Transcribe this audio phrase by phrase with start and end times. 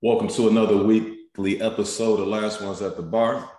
[0.00, 3.50] Welcome to another weekly episode of Last Ones at the Bar.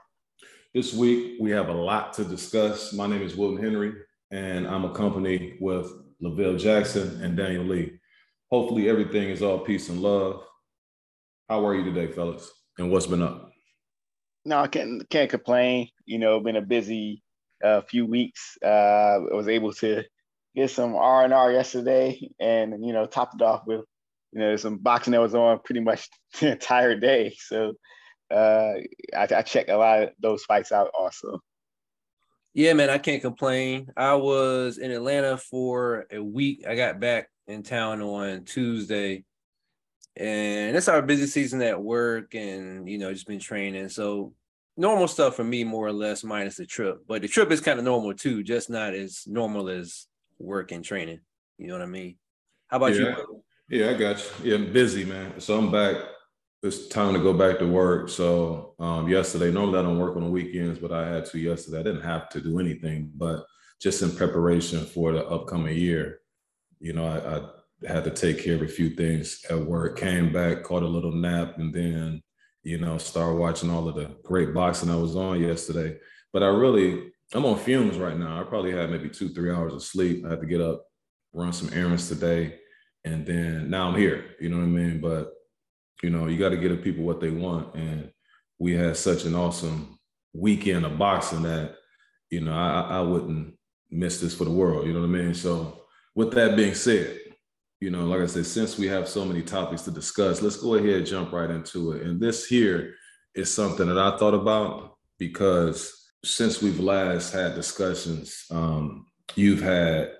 [0.73, 2.93] This week we have a lot to discuss.
[2.93, 3.91] My name is Wilton Henry,
[4.31, 5.91] and I'm accompanied with
[6.21, 7.99] Lavelle Jackson and Daniel Lee.
[8.49, 10.41] Hopefully, everything is all peace and love.
[11.49, 12.49] How are you today, fellas?
[12.77, 13.51] And what's been up?
[14.45, 15.89] No, I can't can't complain.
[16.05, 17.21] You know, been a busy
[17.61, 18.57] uh, few weeks.
[18.63, 18.67] Uh,
[19.29, 20.05] I was able to
[20.55, 23.83] get some R and R yesterday, and you know, topped it off with
[24.31, 26.07] you know, some boxing that was on pretty much
[26.39, 27.35] the entire day.
[27.39, 27.73] So
[28.31, 28.73] uh,
[29.15, 31.39] I, I checked a lot of those fights out also.
[32.53, 33.91] Yeah, man, I can't complain.
[33.95, 36.65] I was in Atlanta for a week.
[36.67, 39.23] I got back in town on Tuesday.
[40.15, 43.87] And it's our busy season at work and, you know, just been training.
[43.89, 44.33] So
[44.75, 46.97] normal stuff for me, more or less, minus the trip.
[47.07, 50.07] But the trip is kind of normal too, just not as normal as
[50.39, 51.19] work and training.
[51.57, 52.17] You know what I mean?
[52.67, 53.15] How about yeah.
[53.17, 53.43] you?
[53.69, 54.51] Yeah, I got you.
[54.51, 55.39] Yeah, I'm busy, man.
[55.39, 55.97] So I'm back.
[56.63, 58.09] It's time to go back to work.
[58.09, 61.79] So um, yesterday, normally I don't work on the weekends, but I had to yesterday.
[61.79, 63.45] I didn't have to do anything, but
[63.79, 66.19] just in preparation for the upcoming year,
[66.79, 69.99] you know, I, I had to take care of a few things at work.
[69.99, 72.23] Came back, caught a little nap, and then
[72.63, 75.97] you know, start watching all of the great boxing I was on yesterday.
[76.33, 78.41] But I really, I'm on fumes right now.
[78.41, 80.25] I probably had maybe two, three hours of sleep.
[80.25, 80.83] I had to get up,
[81.33, 82.58] run some errands today
[83.05, 84.35] and then now I'm here.
[84.39, 85.01] You know what I mean?
[85.01, 85.33] But
[86.03, 88.11] you know, you got to give the people what they want, and
[88.57, 89.99] we had such an awesome
[90.33, 91.75] weekend of boxing that
[92.29, 93.55] you know I, I wouldn't
[93.89, 94.87] miss this for the world.
[94.87, 95.33] You know what I mean?
[95.33, 95.83] So
[96.15, 97.17] with that being said,
[97.81, 100.75] you know, like I said, since we have so many topics to discuss, let's go
[100.75, 102.03] ahead and jump right into it.
[102.03, 102.93] And this here
[103.35, 110.11] is something that I thought about because since we've last had discussions, um, you've had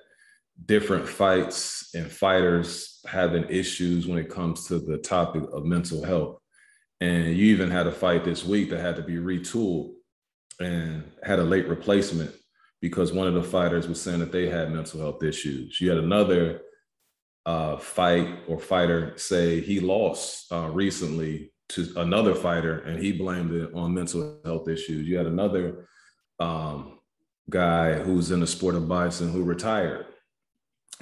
[0.66, 6.38] different fights and fighters having issues when it comes to the topic of mental health.
[7.02, 9.94] And you even had a fight this week that had to be retooled
[10.60, 12.32] and had a late replacement
[12.82, 15.80] because one of the fighters was saying that they had mental health issues.
[15.80, 16.62] You had another
[17.46, 23.54] uh, fight or fighter say he lost uh, recently to another fighter and he blamed
[23.54, 25.08] it on mental health issues.
[25.08, 25.88] You had another
[26.40, 27.00] um,
[27.50, 30.06] guy who's in the sport of boxing who retired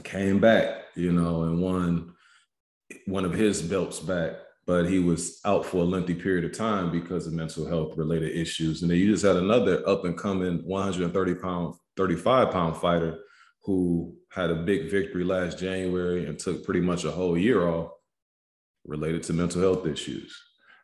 [0.03, 2.13] came back, you know, and won
[3.05, 4.33] one of his belts back,
[4.65, 8.35] but he was out for a lengthy period of time because of mental health related
[8.35, 8.81] issues.
[8.81, 13.19] And then you just had another up and coming 130 pound, 35 pound fighter
[13.63, 17.91] who had a big victory last January and took pretty much a whole year off
[18.85, 20.35] related to mental health issues.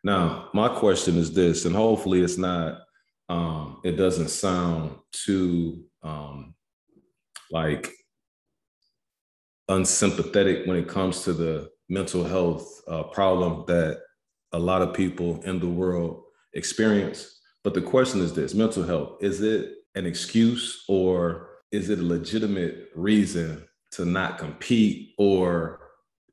[0.04, 2.82] Now, my question is this, and hopefully it's not,
[3.30, 6.56] um, it doesn't sound too um,
[7.52, 7.94] like
[9.70, 14.02] unsympathetic when it comes to the mental health uh, problem that
[14.52, 17.40] a lot of people in the world experience.
[17.64, 22.04] But the question is this mental health, is it an excuse or is it a
[22.04, 25.14] legitimate reason to not compete?
[25.18, 25.80] Or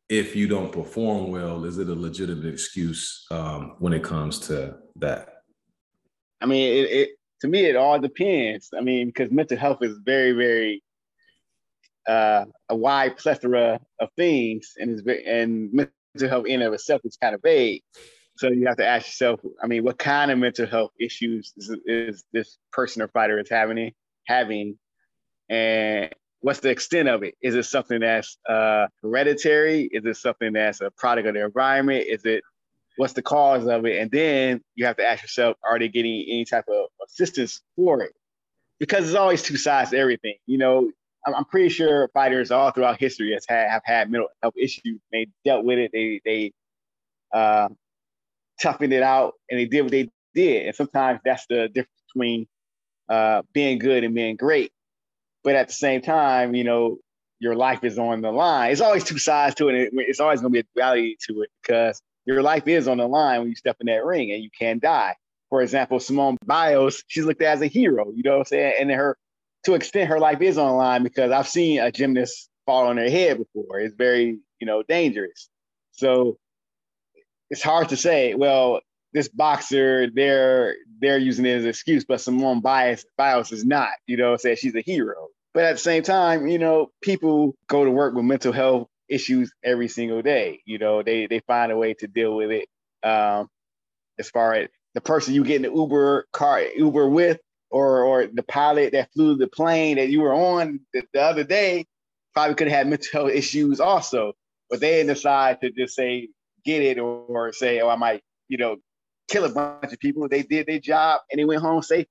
[0.08, 4.76] if you don't perform well, is it a legitimate excuse um, when it comes to
[4.96, 5.42] that?
[6.40, 7.08] I mean, it, it
[7.40, 8.70] to me, it all depends.
[8.76, 10.82] I mean, because mental health is very, very
[12.08, 17.00] uh, a wide plethora of things, and is and mental health in and of itself
[17.04, 17.82] is kind of vague.
[18.36, 21.76] So you have to ask yourself, I mean, what kind of mental health issues is,
[21.84, 23.92] is this person or fighter is having,
[24.26, 24.78] having,
[25.50, 26.10] and
[26.40, 27.34] what's the extent of it?
[27.42, 29.90] Is it something that's uh, hereditary?
[29.92, 32.06] Is it something that's a product of their environment?
[32.08, 32.42] Is it
[32.96, 34.00] what's the cause of it?
[34.00, 38.02] And then you have to ask yourself, are they getting any type of assistance for
[38.02, 38.12] it?
[38.78, 40.36] Because there's always two sides to everything.
[40.46, 40.90] You know,
[41.26, 45.00] I'm pretty sure fighters all throughout history has had have had mental health issues.
[45.12, 45.90] They dealt with it.
[45.92, 46.52] They they
[47.32, 47.68] uh,
[48.60, 50.66] toughened it out, and they did what they did.
[50.66, 52.46] And sometimes that's the difference between
[53.08, 54.72] uh, being good and being great.
[55.44, 56.98] But at the same time, you know,
[57.38, 58.72] your life is on the line.
[58.72, 59.90] It's always two sides to it.
[59.92, 63.08] It's always going to be a duality to it because your life is on the
[63.08, 65.16] line when you step in that ring, and you can die.
[65.48, 68.12] For example, Simone Biles, she's looked at as a hero.
[68.14, 68.74] You know what I'm saying?
[68.78, 69.16] And her
[69.64, 73.10] to extent her life is on line because I've seen a gymnast fall on their
[73.10, 73.80] head before.
[73.80, 75.48] It's very, you know, dangerous.
[75.92, 76.38] So
[77.50, 78.80] it's hard to say, well,
[79.12, 83.90] this boxer, they're they're using it as an excuse, but Simone Biles Biles is not,
[84.06, 85.28] you know, say she's a hero.
[85.52, 89.52] But at the same time, you know, people go to work with mental health issues
[89.64, 90.60] every single day.
[90.64, 92.68] You know, they they find a way to deal with it.
[93.02, 93.48] Um,
[94.18, 97.38] as far as the person you get in the Uber car Uber with,
[97.70, 101.44] or or the pilot that flew the plane that you were on the, the other
[101.44, 101.86] day
[102.34, 104.32] probably could have had mental issues also.
[104.68, 106.28] But they decide to just say
[106.64, 108.76] get it or, or say, oh, I might, you know,
[109.28, 110.28] kill a bunch of people.
[110.28, 112.06] They did their job and they went home safe.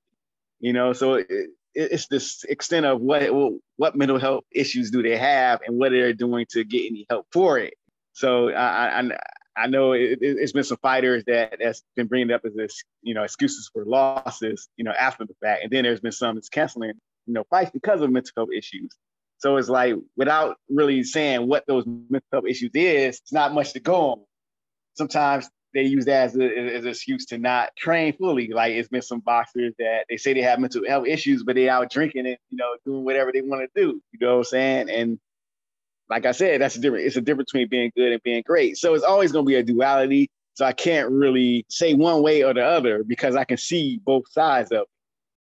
[0.60, 1.28] You know, so it,
[1.74, 3.24] it's this extent of what
[3.78, 7.28] what mental health issues do they have and what they're doing to get any help
[7.32, 7.76] for it.
[8.14, 9.10] So I I,
[9.60, 13.14] I know it, has been some fighters that that's been bringing up as this you
[13.14, 16.50] know excuses for losses you know after the fact, and then there's been some that's
[16.50, 16.94] canceling
[17.26, 18.96] you know fights because of mental health issues.
[19.38, 23.74] So it's like without really saying what those mental health issues is, it's not much
[23.74, 24.20] to go on.
[24.96, 28.50] Sometimes they use that as, a, as an excuse to not train fully.
[28.50, 31.70] Like it's been some boxers that they say they have mental health issues, but they
[31.70, 34.02] out drinking and you know doing whatever they want to do.
[34.12, 34.90] You know what I'm saying?
[34.90, 35.20] And
[36.10, 37.06] like I said, that's a different.
[37.06, 38.78] It's a difference between being good and being great.
[38.78, 40.30] So it's always going to be a duality.
[40.56, 44.30] So I can't really say one way or the other because I can see both
[44.32, 44.88] sides of it.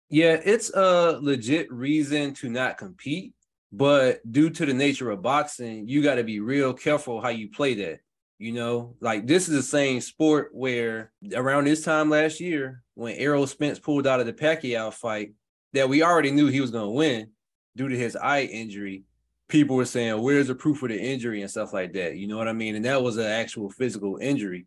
[0.09, 3.33] Yeah, it's a legit reason to not compete,
[3.71, 7.49] but due to the nature of boxing, you got to be real careful how you
[7.49, 7.99] play that.
[8.37, 13.15] You know, like this is the same sport where around this time last year, when
[13.15, 15.33] Errol Spence pulled out of the Pacquiao fight,
[15.73, 17.29] that we already knew he was going to win
[17.75, 19.03] due to his eye injury.
[19.53, 22.39] People were saying, "Where's the proof of the injury and stuff like that?" You know
[22.39, 22.73] what I mean?
[22.73, 24.65] And that was an actual physical injury.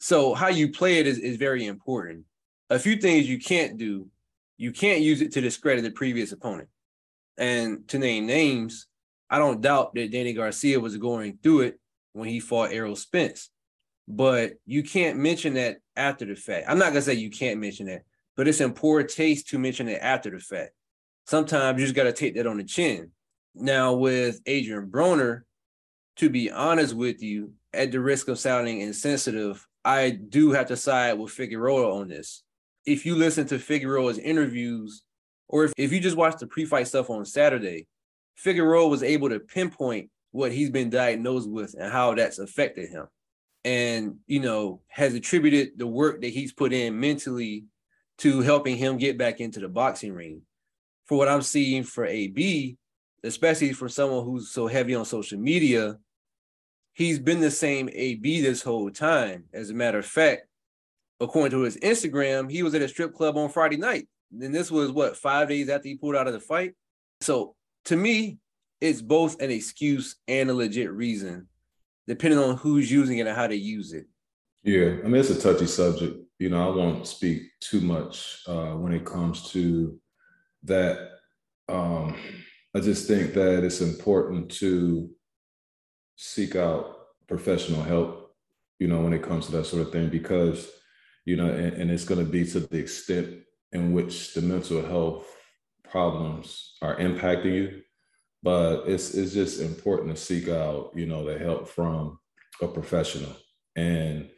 [0.00, 2.24] So how you play it is, is very important.
[2.70, 4.08] A few things you can't do.
[4.56, 6.70] You can't use it to discredit the previous opponent.
[7.36, 8.86] And to name names,
[9.28, 11.78] I don't doubt that Danny Garcia was going through it
[12.14, 13.50] when he fought Errol Spence.
[14.08, 16.70] But you can't mention that after the fact.
[16.70, 18.04] I'm not gonna say you can't mention that,
[18.34, 20.70] but it's in poor taste to mention it after the fact.
[21.26, 23.10] Sometimes you just gotta take that on the chin.
[23.54, 25.42] Now with Adrian Broner,
[26.16, 30.76] to be honest with you, at the risk of sounding insensitive, I do have to
[30.76, 32.42] side with Figueroa on this.
[32.84, 35.02] If you listen to Figueroa's interviews,
[35.48, 37.86] or if, if you just watch the pre-fight stuff on Saturday,
[38.36, 43.06] Figueroa was able to pinpoint what he's been diagnosed with and how that's affected him
[43.64, 47.64] and you know has attributed the work that he's put in mentally
[48.18, 50.42] to helping him get back into the boxing ring
[51.06, 52.76] for what i'm seeing for ab
[53.24, 55.96] especially for someone who's so heavy on social media
[56.94, 60.42] he's been the same ab this whole time as a matter of fact
[61.20, 64.08] according to his instagram he was at a strip club on friday night
[64.40, 66.74] and this was what five days after he pulled out of the fight
[67.20, 67.54] so
[67.84, 68.38] to me
[68.82, 71.46] it's both an excuse and a legit reason,
[72.08, 74.06] depending on who's using it and how they use it.
[74.64, 76.16] Yeah, I mean it's a touchy subject.
[76.40, 79.96] You know, I won't speak too much uh, when it comes to
[80.64, 81.10] that.
[81.68, 82.16] Um,
[82.74, 85.10] I just think that it's important to
[86.16, 86.96] seek out
[87.28, 88.34] professional help.
[88.78, 90.70] You know, when it comes to that sort of thing, because
[91.24, 93.42] you know, and, and it's going to be to the extent
[93.72, 95.26] in which the mental health
[95.88, 97.82] problems are impacting you
[98.42, 102.18] but it's it's just important to seek out you know the help from
[102.60, 103.34] a professional
[103.76, 104.28] and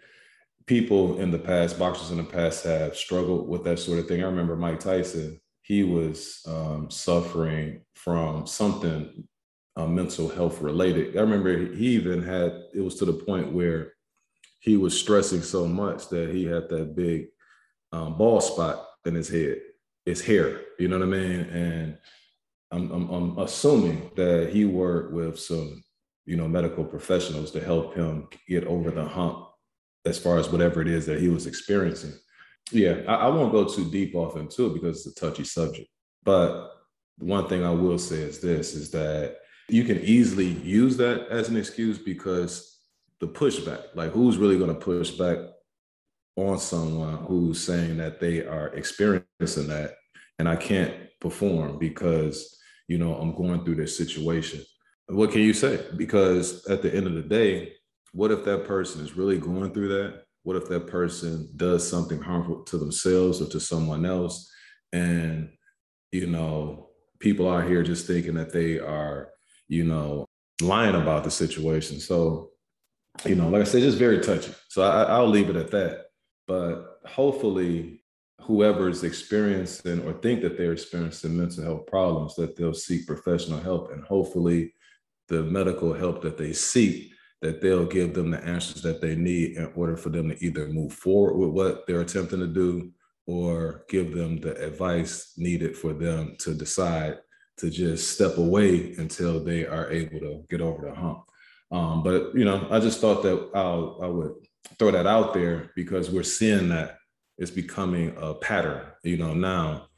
[0.67, 4.23] people in the past boxers in the past have struggled with that sort of thing
[4.23, 9.27] i remember mike tyson he was um, suffering from something
[9.77, 13.93] uh, mental health related i remember he even had it was to the point where
[14.61, 17.27] he was stressing so much that he had that big
[17.93, 19.59] um, ball spot in his head
[20.05, 21.99] his hair you know what i mean and
[22.75, 25.85] I'm, I'm, I'm assuming that he worked with some,
[26.27, 29.47] you know, medical professionals to help him get over the hump
[30.05, 32.15] as far as whatever it is that he was experiencing.
[32.73, 35.89] Yeah, I, I won't go too deep off into it because it's a touchy subject.
[36.25, 36.71] But
[37.19, 39.37] one thing I will say is this is that
[39.69, 42.81] you can easily use that as an excuse because
[43.21, 45.39] the pushback, like who's really going to push back
[46.37, 49.95] on someone who's saying that they are experiencing that
[50.39, 52.55] and I can't perform because
[52.89, 54.63] you know, I'm going through this situation.
[55.07, 55.85] What can you say?
[55.97, 57.75] Because at the end of the day,
[58.13, 60.24] what if that person is really going through that?
[60.45, 64.51] What if that person does something harmful to themselves or to someone else?
[64.93, 65.51] And,
[66.13, 69.31] you know, people are here just thinking that they are,
[69.69, 70.27] you know,
[70.63, 71.99] lying about the situation.
[71.99, 72.51] So,
[73.25, 74.53] you know, like I said, just very touchy.
[74.69, 76.07] So I, I'll leave it at that.
[76.47, 78.03] But hopefully,
[78.43, 83.59] whoever is experiencing or think that they're experiencing mental health problems that they'll seek professional
[83.59, 84.75] help and hopefully
[85.29, 87.14] the medical help that they seek
[87.45, 90.67] that they'll give them the answers that they need in order for them to either
[90.69, 92.91] move forward with what they're attempting to do
[93.27, 97.19] or give them the advice needed for them to decide
[97.59, 101.25] to just step away until they are able to get over the hump.
[101.71, 104.33] Um, but you know, I just thought that I'll, I would
[104.79, 106.97] throw that out there because we're seeing that
[107.37, 109.89] it's becoming a pattern, you know, now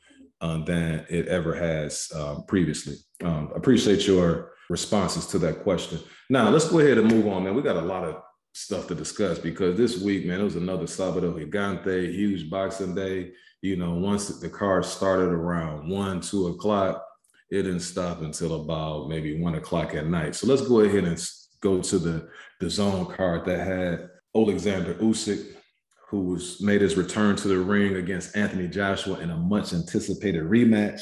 [0.41, 2.97] uh, than it ever has um, previously.
[3.23, 6.00] Um, appreciate your responses to that question.
[6.28, 7.54] Now let's go ahead and move on, man.
[7.54, 10.85] We got a lot of stuff to discuss because this week, man, it was another
[10.85, 13.32] Sábado Gigante, huge boxing day.
[13.62, 17.04] You know, once the car started around one, two o'clock,
[17.50, 20.35] it didn't stop until about maybe one o'clock at night.
[20.35, 21.23] So let's go ahead and
[21.61, 22.28] go to the
[22.61, 25.54] the zone card that had Alexander Usyk,
[26.08, 30.42] who was made his return to the ring against Anthony Joshua in a much anticipated
[30.42, 31.00] rematch.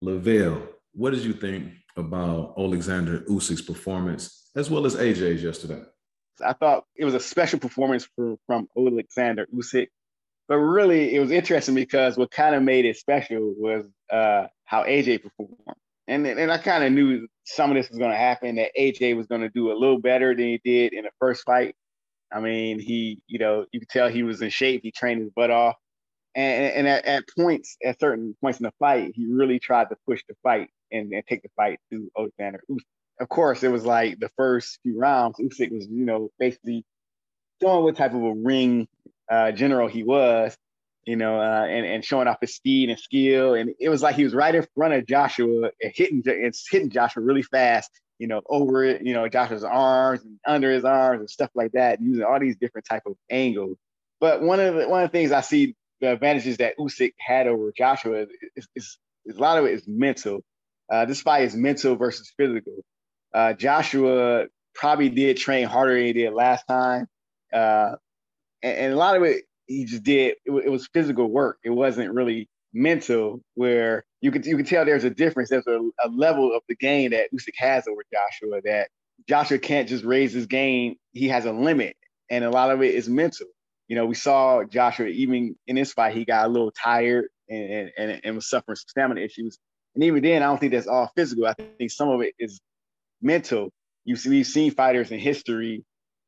[0.00, 5.82] Lavelle, what did you think about Alexander Usyk's performance as well as AJ's yesterday?
[6.44, 9.88] I thought it was a special performance for, from Alexander Usyk,
[10.48, 14.84] but really it was interesting because what kind of made it special was uh, how
[14.84, 15.56] AJ performed.
[16.08, 19.16] And, and I kind of knew some of this was going to happen, that AJ
[19.16, 21.74] was going to do a little better than he did in the first fight.
[22.32, 24.82] I mean, he, you know, you could tell he was in shape.
[24.82, 25.76] He trained his butt off.
[26.34, 29.96] And, and at, at, points, at certain points in the fight, he really tried to
[30.06, 32.80] push the fight and, take the fight to Alexander Usyk.
[33.20, 36.84] Of course, it was like the first few rounds, Usyk was, you know, basically
[37.62, 38.86] showing what type of a ring
[39.30, 40.56] uh, general he was,
[41.04, 43.54] you know, uh, and, and showing off his speed and skill.
[43.54, 46.90] And it was like he was right in front of Joshua and hitting, and hitting
[46.90, 51.20] Joshua really fast you know, over it, you know, Joshua's arms and under his arms
[51.20, 53.76] and stuff like that, using all these different type of angles.
[54.20, 57.46] But one of the one of the things I see the advantages that Usyk had
[57.46, 58.26] over Joshua
[58.56, 60.40] is, is, is a lot of it is mental.
[60.90, 62.74] Uh, this fight is mental versus physical.
[63.34, 67.06] Uh, Joshua probably did train harder than he did last time,
[67.52, 67.96] uh,
[68.62, 70.36] and, and, a lot of it he just did.
[70.44, 71.58] It, it was physical work.
[71.64, 75.50] It wasn't really mental where you can you can tell there's a difference.
[75.50, 78.88] There's a, a level of the game that Usyk has over Joshua that
[79.28, 80.96] Joshua can't just raise his game.
[81.12, 81.96] He has a limit,
[82.30, 83.46] and a lot of it is mental.
[83.88, 87.90] You know, we saw Joshua even in this fight, he got a little tired and
[87.96, 89.58] and, and was suffering some stamina issues.
[89.96, 91.46] And even then, I don't think that's all physical.
[91.46, 92.60] I think some of it is
[93.22, 93.70] mental.
[94.04, 95.84] You see, we've seen fighters in history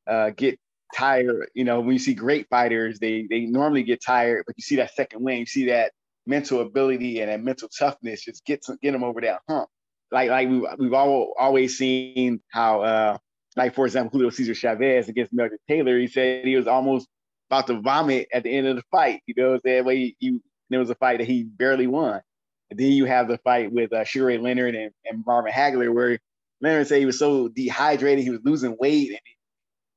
[0.07, 0.59] uh, get
[0.97, 1.51] tired.
[1.53, 4.77] You know, when you see great fighters, they they normally get tired, but you see
[4.77, 5.93] that second win, you see that
[6.27, 9.69] mental ability and that mental toughness just get to, get them over that hump.
[10.11, 13.19] Like like we we've all always seen how uh
[13.55, 17.07] like for example Julio Cesar Chavez against Meldrick Taylor, he said he was almost
[17.51, 19.21] about to vomit at the end of the fight.
[19.27, 22.23] You know, that way you there was a fight that he barely won.
[22.71, 26.19] Then you have the fight with uh, Sugar Leonard and, and Marvin Hagler, where
[26.61, 29.21] Leonard said he was so dehydrated, he was losing weight, and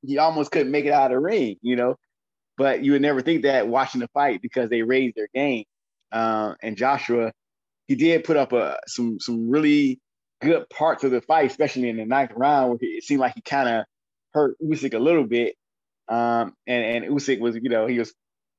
[0.02, 1.56] he, he almost couldn't make it out of the ring.
[1.62, 1.96] You know,
[2.56, 5.64] but you would never think that watching the fight because they raised their game
[6.12, 7.32] uh, and Joshua,
[7.88, 10.00] he did put up a some some really
[10.40, 13.42] good parts of the fight, especially in the ninth round, where it seemed like he
[13.42, 13.84] kind of
[14.34, 15.54] hurt Usyk a little bit.
[16.08, 18.14] Um, and and Usyk was, you know, he was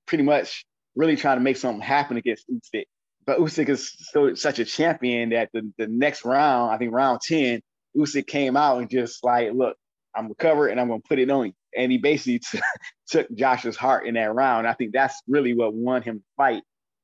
[0.07, 0.65] pretty much
[0.95, 2.85] really trying to make something happen against Usyk.
[3.25, 7.21] But Usyk is so such a champion that the, the next round, I think round
[7.21, 7.61] 10,
[7.95, 9.77] Usyk came out and just like, look,
[10.15, 11.53] I'm recovered and I'm gonna put it on you.
[11.75, 12.59] And he basically t-
[13.07, 14.67] took Joshua's heart in that round.
[14.67, 16.63] I think that's really what won him the fight.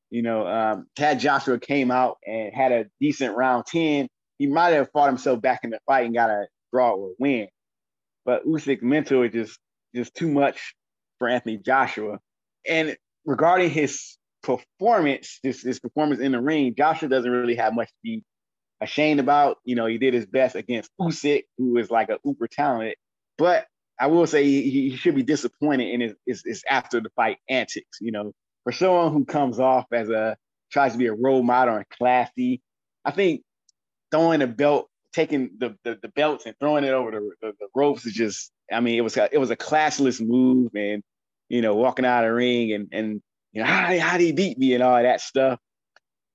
[0.10, 4.08] You know, um, had Joshua came out and had a decent round 10,
[4.40, 7.48] he might have fought himself back in the fight and got a draw or win.
[8.26, 9.60] But Usyk mental is just
[9.96, 10.76] just too much
[11.18, 12.20] for Anthony Joshua.
[12.68, 12.96] And
[13.26, 17.96] regarding his performance, this his performance in the ring, Joshua doesn't really have much to
[18.04, 18.24] be
[18.82, 19.58] ashamed about.
[19.66, 22.96] You know, he did his best against Usyk, who is like a uber talented.
[23.38, 23.68] But
[24.00, 27.38] I will say he, he should be disappointed in his, his, his after the fight
[27.50, 28.00] antics.
[28.02, 30.38] You know, for someone who comes off as a
[30.72, 32.62] tries to be a role model and classy,
[33.04, 33.42] I think
[34.12, 37.68] throwing a belt, taking the, the, the belts and throwing it over the, the, the,
[37.76, 41.04] ropes is just, I mean, it was a, it was a classless move, and
[41.50, 44.32] you know, walking out of the ring and and you know, how how did he
[44.32, 45.60] beat me and all that stuff.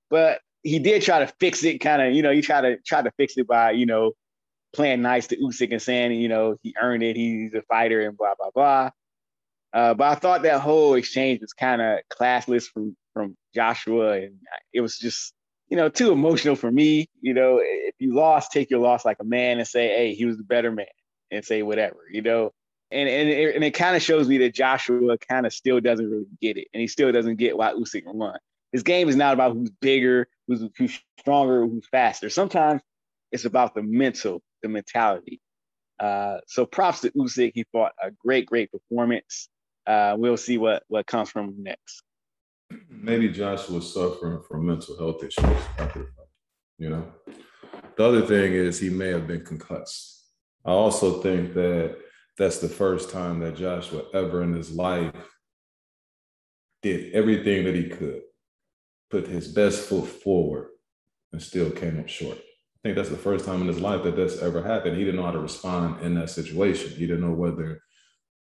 [0.09, 3.01] But he did try to fix it, kind of, you know, he tried to try
[3.01, 4.13] to fix it by, you know,
[4.73, 8.17] playing nice to Usyk and saying, you know, he earned it, he's a fighter and
[8.17, 8.89] blah blah blah.
[9.73, 14.35] Uh, but I thought that whole exchange was kind of classless from from Joshua, and
[14.73, 15.33] it was just
[15.67, 17.07] you know too emotional for me.
[17.21, 20.25] You know, if you lost, take your loss like a man and say, "Hey, he
[20.25, 20.85] was the better man,"
[21.31, 21.97] and say whatever.
[22.09, 22.51] You know,
[22.91, 26.09] and and it, and it kind of shows me that Joshua kind of still doesn't
[26.09, 28.37] really get it, and he still doesn't get why Usyk won.
[28.71, 32.29] His game is not about who's bigger, who's who's stronger, who's faster.
[32.29, 32.81] Sometimes
[33.31, 35.41] it's about the mental, the mentality.
[35.99, 37.53] Uh, so props to Usyk.
[37.55, 39.49] He fought a great, great performance
[39.87, 42.03] uh, we'll see what what comes from next.
[42.89, 45.45] Maybe Josh was suffering from mental health issues
[46.77, 47.05] you know.
[47.95, 50.25] The other thing is he may have been concussed.
[50.65, 51.97] I also think that
[52.37, 55.13] that's the first time that Joshua ever in his life
[56.81, 58.21] did everything that he could,
[59.09, 60.69] put his best foot forward,
[61.31, 62.37] and still came up short.
[62.37, 64.97] I think that's the first time in his life that that's ever happened.
[64.97, 66.91] He didn't know how to respond in that situation.
[66.91, 67.81] He didn't know whether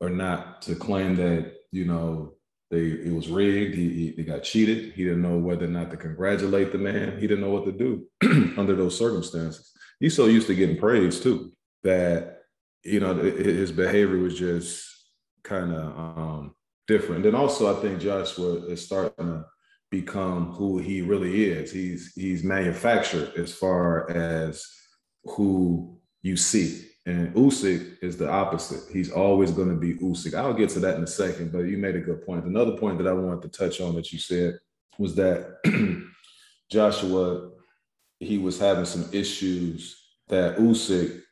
[0.02, 2.34] or not to claim that you know
[2.70, 3.76] they it was rigged.
[3.76, 4.94] He, he, he got cheated.
[4.94, 7.20] He didn't know whether or not to congratulate the man.
[7.20, 8.06] He didn't know what to do
[8.58, 9.72] under those circumstances.
[10.00, 12.43] He's so used to getting praise too that
[12.84, 14.86] you know his behavior was just
[15.44, 16.56] kind of um,
[16.88, 17.26] different.
[17.26, 19.46] And also, I think Joshua is starting to
[19.92, 21.72] become who he really is.
[21.72, 24.66] He's he's manufactured as far as
[25.24, 26.90] who you see.
[27.06, 28.92] And Usyk is the opposite.
[28.92, 30.34] He's always going to be Usyk.
[30.34, 32.46] I'll get to that in a second, but you made a good point.
[32.46, 34.58] Another point that I wanted to touch on that you said
[34.98, 35.58] was that
[36.72, 37.50] Joshua,
[38.20, 40.00] he was having some issues
[40.30, 41.23] that Usyk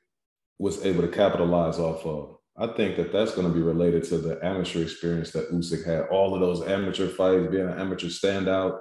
[0.61, 2.37] was able to capitalize off of.
[2.55, 6.01] I think that that's going to be related to the amateur experience that Usyk had.
[6.09, 8.79] All of those amateur fights, being an amateur standout,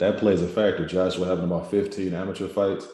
[0.00, 0.84] that plays a factor.
[0.84, 2.88] Joshua having about 15 amateur fights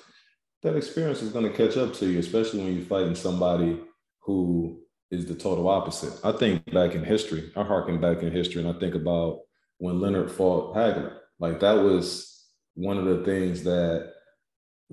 [0.62, 3.80] that experience is going to catch up to you, especially when you're fighting somebody
[4.20, 6.12] who is the total opposite.
[6.22, 9.40] I think back in history, I harken back in history and I think about
[9.78, 11.16] when Leonard fought Hagler.
[11.38, 14.12] Like that was one of the things that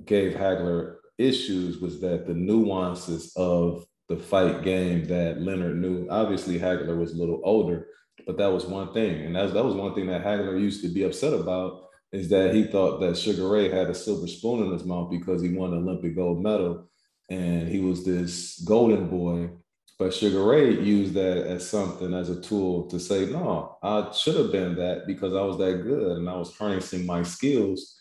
[0.05, 6.07] gave Hagler issues was that the nuances of the fight game that Leonard knew.
[6.09, 7.87] Obviously, Hagler was a little older,
[8.25, 9.25] but that was one thing.
[9.25, 12.29] And that was, that was one thing that Hagler used to be upset about is
[12.29, 15.49] that he thought that Sugar Ray had a silver spoon in his mouth because he
[15.49, 16.87] won an Olympic gold medal
[17.29, 19.49] and he was this golden boy.
[19.97, 24.35] But Sugar Ray used that as something, as a tool to say, no, I should
[24.35, 27.95] have been that because I was that good and I was harnessing my skills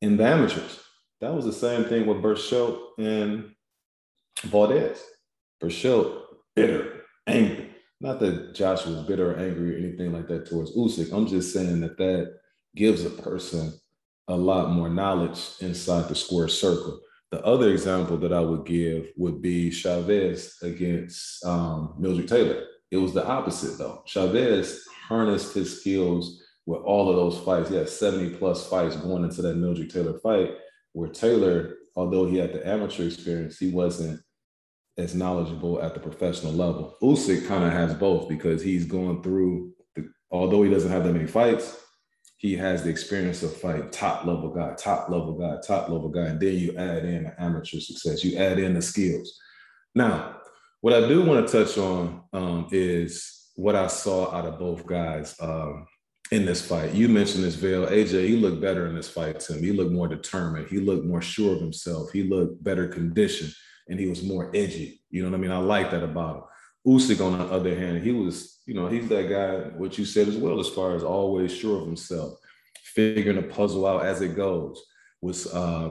[0.00, 0.80] in the amateurs.
[1.22, 3.52] That was the same thing with Berchelt and
[4.42, 5.00] Valdez.
[5.62, 6.20] Berchelt,
[6.56, 7.70] bitter, angry.
[8.00, 11.12] Not that Josh was bitter or angry or anything like that towards Usyk.
[11.12, 12.40] I'm just saying that that
[12.74, 13.72] gives a person
[14.26, 16.98] a lot more knowledge inside the square circle.
[17.30, 22.64] The other example that I would give would be Chavez against um, Meldrick Taylor.
[22.90, 24.02] It was the opposite though.
[24.06, 27.68] Chavez harnessed his skills with all of those fights.
[27.68, 30.50] He had 70 plus fights going into that Meldrick Taylor fight,
[30.92, 34.20] where Taylor, although he had the amateur experience, he wasn't
[34.98, 36.96] as knowledgeable at the professional level.
[37.02, 41.12] Usyk kind of has both because he's going through, the, although he doesn't have that
[41.12, 41.78] many fights,
[42.36, 46.26] he has the experience of fighting top level guy, top level guy, top level guy,
[46.26, 48.24] and then you add in the amateur success.
[48.24, 49.38] You add in the skills.
[49.94, 50.38] Now,
[50.80, 54.84] what I do want to touch on um, is what I saw out of both
[54.86, 55.86] guys um,
[56.32, 56.94] in this fight.
[56.94, 57.86] You mentioned this, Vale.
[57.86, 59.66] AJ, he looked better in this fight to me.
[59.66, 60.66] He looked more determined.
[60.68, 62.10] He looked more sure of himself.
[62.10, 63.52] He looked better conditioned,
[63.90, 65.02] and he was more edgy.
[65.10, 65.52] You know what I mean?
[65.52, 66.42] I like that about him.
[66.86, 70.26] Usyk, on the other hand, he was, you know, he's that guy, what you said
[70.26, 72.38] as well, as far as always sure of himself,
[72.82, 74.82] figuring the puzzle out as it goes.
[75.20, 75.90] Was uh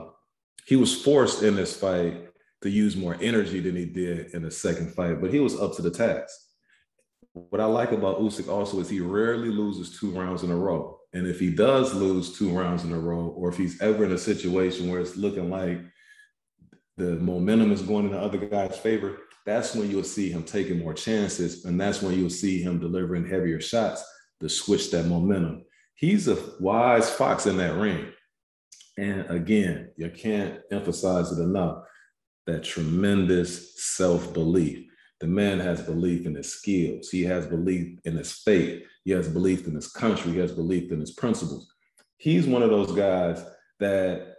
[0.66, 2.28] he was forced in this fight
[2.62, 5.74] to use more energy than he did in the second fight, but he was up
[5.76, 6.34] to the task.
[7.34, 10.98] What I like about Usyk also is he rarely loses two rounds in a row.
[11.14, 14.12] And if he does lose two rounds in a row, or if he's ever in
[14.12, 15.80] a situation where it's looking like
[16.96, 20.78] the momentum is going in the other guy's favor, that's when you'll see him taking
[20.78, 21.64] more chances.
[21.64, 24.04] And that's when you'll see him delivering heavier shots
[24.40, 25.64] to switch that momentum.
[25.94, 28.12] He's a wise fox in that ring.
[28.98, 31.84] And again, you can't emphasize it enough
[32.46, 34.86] that tremendous self belief.
[35.22, 39.28] The man has belief in his skills, he has belief in his faith, he has
[39.28, 41.72] belief in his country, he has belief in his principles.
[42.16, 43.40] He's one of those guys
[43.78, 44.34] that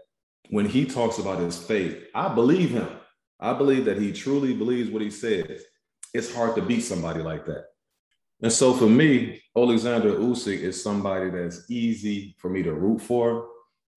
[0.49, 2.89] when he talks about his faith, I believe him.
[3.39, 5.63] I believe that he truly believes what he says.
[6.13, 7.67] It's hard to beat somebody like that.
[8.41, 13.47] And so for me, Alexander Usyk is somebody that's easy for me to root for.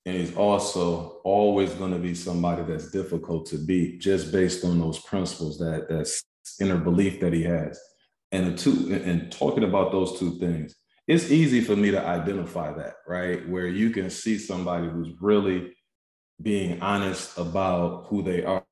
[0.05, 4.79] And he's also always going to be somebody that's difficult to beat just based on
[4.79, 6.23] those principles, that that's
[6.61, 7.81] inner belief that he has.
[8.33, 10.75] And the two, and talking about those two things,
[11.07, 13.49] it's easy for me to identify that, right?
[13.49, 15.73] Where you can see somebody who's really
[16.43, 18.65] being honest about who they are.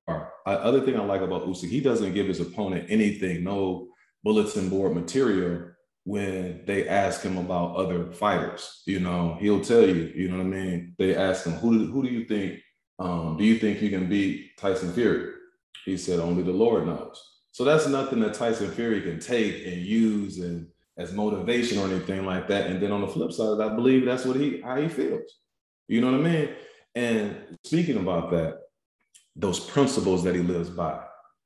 [0.47, 3.89] other thing I like about Usyk, he doesn't give his opponent anything, no
[4.23, 5.71] bulletin board material
[6.05, 8.83] when they ask him about other fighters.
[8.87, 10.95] You know, he'll tell you, you know what I mean?
[10.99, 12.61] They ask him, who do, who do you think,
[12.99, 15.33] um, do you think you can beat Tyson Fury?
[15.85, 17.23] He said, only the Lord knows.
[17.55, 20.67] So that's nothing that Tyson Fury can take and use and
[20.99, 22.69] as motivation or anything like that.
[22.69, 25.39] And then on the flip side, I believe that's what he how he feels.
[25.87, 26.49] You know what I mean?
[26.97, 28.59] And speaking about that,
[29.37, 31.01] those principles that he lives by,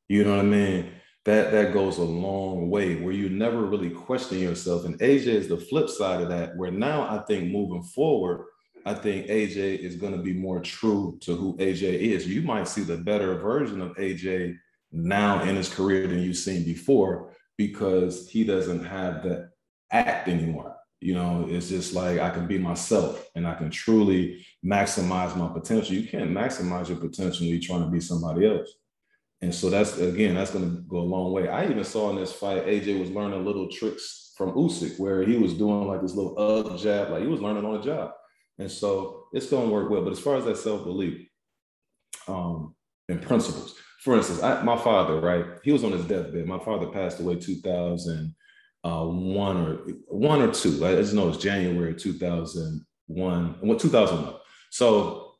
[0.08, 0.92] you know what I mean?
[1.26, 4.86] That that goes a long way where you never really question yourself.
[4.86, 8.46] And AJ is the flip side of that, where now I think moving forward,
[8.86, 12.26] I think AJ is going to be more true to who AJ is.
[12.26, 14.56] You might see the better version of AJ
[14.92, 19.50] now in his career than you've seen before because he doesn't have that
[19.90, 20.76] act anymore.
[21.00, 25.48] You know, it's just like I can be myself and I can truly maximize my
[25.48, 25.94] potential.
[25.94, 28.68] You can't maximize your potential when you're trying to be somebody else.
[29.40, 31.48] And so that's again, that's going to go a long way.
[31.48, 35.36] I even saw in this fight, AJ was learning little tricks from Usyk, where he
[35.36, 38.12] was doing like this little up jab, like he was learning on the job.
[38.58, 40.02] And so it's going to work well.
[40.02, 41.28] But as far as that self belief
[42.26, 42.74] um,
[43.08, 45.44] and principles, for instance, I, my father, right?
[45.62, 46.46] He was on his deathbed.
[46.46, 48.34] My father passed away 2001
[48.84, 50.86] uh, or one or two.
[50.86, 53.56] I just know it's January 2001.
[53.60, 54.34] What 2001?
[54.70, 55.32] So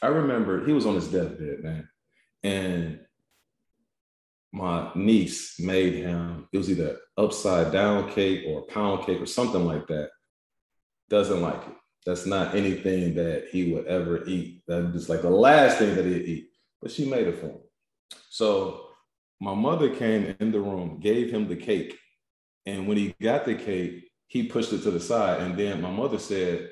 [0.00, 1.88] I remember he was on his deathbed, man,
[2.42, 3.00] and
[4.52, 6.48] my niece made him.
[6.52, 10.10] It was either upside down cake or pound cake or something like that.
[11.08, 11.74] Doesn't like it.
[12.04, 14.62] That's not anything that he would ever eat.
[14.66, 16.48] That's just like the last thing that he'd eat.
[16.80, 17.60] But she made it for him.
[18.32, 18.86] So
[19.42, 21.98] my mother came in the room, gave him the cake.
[22.64, 25.42] And when he got the cake, he pushed it to the side.
[25.42, 26.70] And then my mother said,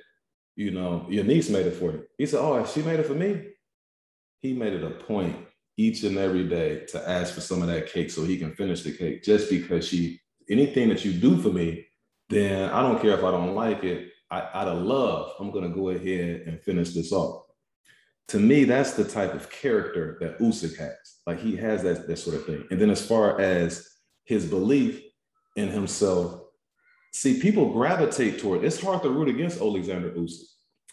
[0.56, 2.04] You know, your niece made it for you.
[2.16, 3.48] He said, Oh, she made it for me?
[4.40, 5.36] He made it a point
[5.76, 8.82] each and every day to ask for some of that cake so he can finish
[8.82, 10.18] the cake just because she,
[10.48, 11.84] anything that you do for me,
[12.30, 14.08] then I don't care if I don't like it.
[14.30, 17.39] I, out of love, I'm going to go ahead and finish this off
[18.30, 21.18] to me, that's the type of character that Usyk has.
[21.26, 22.64] Like he has that, that sort of thing.
[22.70, 23.88] And then as far as
[24.24, 25.02] his belief
[25.56, 26.40] in himself,
[27.12, 30.44] see, people gravitate toward it's hard to root against Alexander Usyk.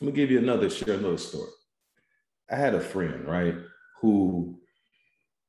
[0.01, 1.51] Let me give you another, share another story.
[2.49, 3.55] I had a friend, right,
[4.01, 4.59] who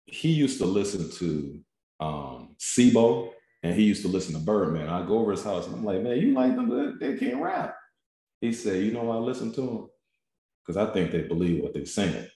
[0.04, 1.60] he used to listen to
[2.00, 3.30] um SIBO
[3.62, 4.90] and he used to listen to Birdman.
[4.90, 6.98] I go over his house and I'm like, man, you like them?
[7.00, 7.76] They can't rap.
[8.42, 9.88] He said, you know, I listen to him
[10.68, 12.26] because I think they believe what they're saying.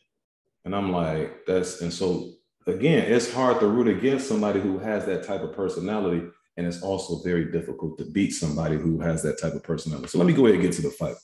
[0.64, 2.30] And I'm like, that's, and so
[2.66, 6.26] again, it's hard to root against somebody who has that type of personality.
[6.56, 10.08] And it's also very difficult to beat somebody who has that type of personality.
[10.08, 11.16] So let me go ahead and get to the fight.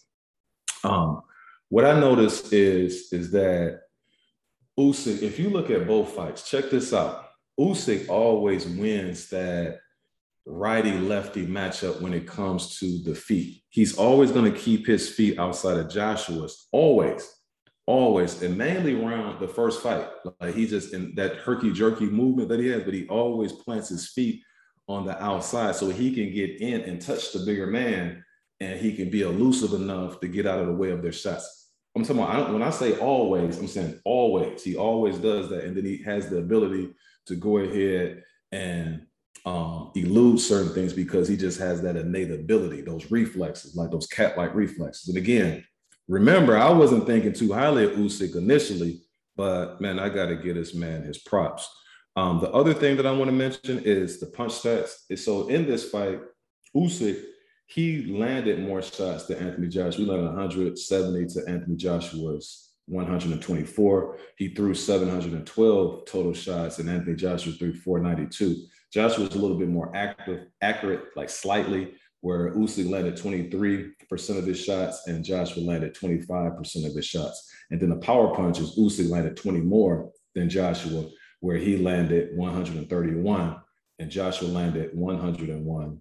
[0.84, 1.22] Um,
[1.70, 3.80] what I noticed is, is that
[4.78, 7.30] Usyk, if you look at both fights, check this out.
[7.58, 9.80] Usyk always wins that
[10.48, 13.62] righty lefty matchup when it comes to the feet.
[13.68, 17.30] He's always going to keep his feet outside of Joshua's, always,
[17.86, 20.08] always, and mainly around the first fight.
[20.40, 23.90] Like he just in that herky jerky movement that he has, but he always plants
[23.90, 24.42] his feet
[24.88, 28.24] on the outside so he can get in and touch the bigger man,
[28.60, 31.66] and he can be elusive enough to get out of the way of their shots.
[31.94, 34.64] I'm talking about I when I say always, I'm saying always.
[34.64, 36.94] He always does that, and then he has the ability
[37.26, 39.02] to go ahead and
[39.44, 44.06] um, elude certain things because he just has that innate ability, those reflexes, like those
[44.06, 45.08] cat-like reflexes.
[45.08, 45.64] And again,
[46.08, 49.02] remember, I wasn't thinking too highly of Usyk initially,
[49.36, 51.68] but man, I got to get this man his props.
[52.16, 54.92] Um, the other thing that I want to mention is the punch stats.
[55.16, 56.20] So in this fight,
[56.74, 57.22] Usyk,
[57.66, 60.04] he landed more shots than Anthony Joshua.
[60.04, 64.18] We landed 170 to Anthony Joshua's 124.
[64.36, 68.66] He threw 712 total shots, and Anthony Joshua threw 492.
[68.92, 74.46] Joshua was a little bit more active, accurate, like slightly, where Usyk landed 23% of
[74.46, 77.50] his shots and Joshua landed 25% of his shots.
[77.70, 81.04] And then the power punches, Usyk landed 20 more than Joshua,
[81.40, 83.56] where he landed 131
[83.98, 86.00] and Joshua landed 101.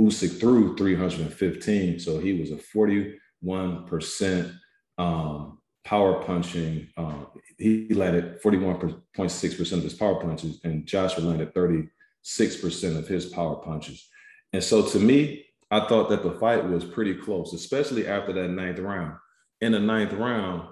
[0.00, 4.58] Usyk threw 315, so he was a 41%
[4.98, 6.88] um, power punching.
[6.96, 7.26] Um,
[7.58, 11.88] he landed 41.6% of his power punches, and Joshua landed 30
[12.24, 14.08] 6% of his power punches.
[14.52, 18.48] And so to me, I thought that the fight was pretty close, especially after that
[18.48, 19.16] ninth round.
[19.60, 20.68] In the ninth round,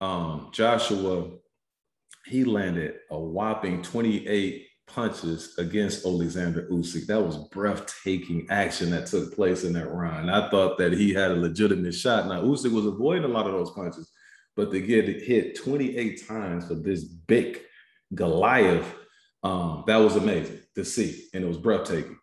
[0.00, 1.28] um, Joshua,
[2.26, 7.06] he landed a whopping 28 punches against Alexander Usyk.
[7.06, 10.30] That was breathtaking action that took place in that round.
[10.30, 12.26] I thought that he had a legitimate shot.
[12.26, 14.10] Now, Usyk was avoiding a lot of those punches,
[14.56, 17.60] but to get hit 28 times for this big
[18.14, 18.94] Goliath,
[19.44, 22.18] um, that was amazing to see, and it was breathtaking.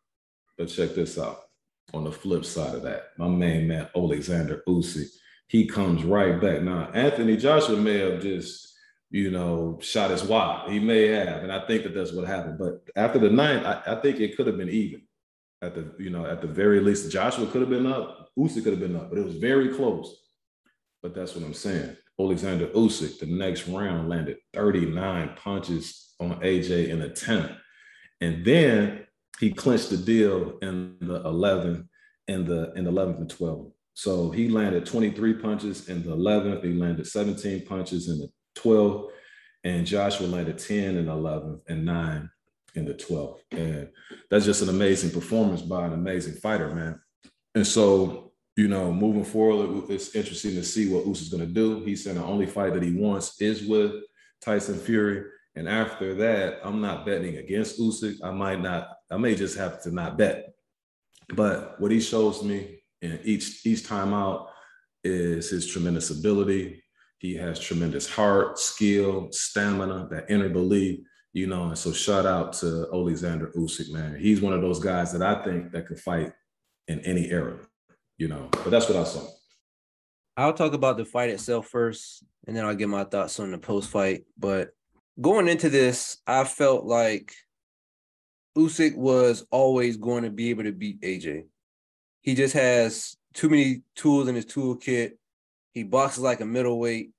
[0.57, 1.41] But check this out.
[1.93, 5.07] On the flip side of that, my main man Alexander Usyk,
[5.47, 6.61] he comes right back.
[6.61, 8.73] Now, Anthony Joshua may have just,
[9.09, 10.69] you know, shot his wide.
[10.69, 12.59] He may have, and I think that that's what happened.
[12.59, 15.03] But after the ninth, I, I think it could have been even.
[15.61, 18.73] At the, you know, at the very least, Joshua could have been up, Usyk could
[18.73, 20.13] have been up, but it was very close.
[21.01, 21.95] But that's what I'm saying.
[22.19, 27.57] Alexander Usyk, the next round landed 39 punches on AJ in a 10.
[28.21, 29.05] And then
[29.39, 31.87] he clinched the deal in the 11th
[32.27, 33.71] in the in the 11th and 12th.
[33.93, 36.63] So he landed 23 punches in the 11th.
[36.63, 39.09] He landed 17 punches in the 12th,
[39.63, 42.29] and Joshua landed 10 in the 11th and nine
[42.75, 43.39] in the 12th.
[43.51, 43.89] And
[44.29, 46.99] that's just an amazing performance by an amazing fighter, man.
[47.55, 51.51] And so, you know, moving forward, it's interesting to see what Usyk is going to
[51.51, 51.83] do.
[51.83, 53.93] He said the only fight that he wants is with
[54.41, 55.23] Tyson Fury.
[55.57, 58.17] And after that, I'm not betting against Usyk.
[58.23, 60.53] I might not, I may just have to not bet.
[61.29, 64.49] But what he shows me in each each time out
[65.03, 66.83] is his tremendous ability.
[67.17, 70.99] He has tremendous heart, skill, stamina, that inner belief,
[71.33, 71.63] you know.
[71.63, 74.15] And so shout out to Alexander Usyk, man.
[74.19, 76.33] He's one of those guys that I think that could fight
[76.87, 77.57] in any era,
[78.19, 78.47] you know.
[78.51, 79.27] But that's what I saw.
[80.37, 83.57] I'll talk about the fight itself first, and then I'll get my thoughts on the
[83.57, 84.25] post fight.
[84.37, 84.69] But
[85.19, 87.33] going into this, I felt like
[88.57, 91.45] Usyk was always going to be able to beat AJ.
[92.21, 95.13] He just has too many tools in his toolkit.
[95.73, 97.11] He boxes like a middleweight.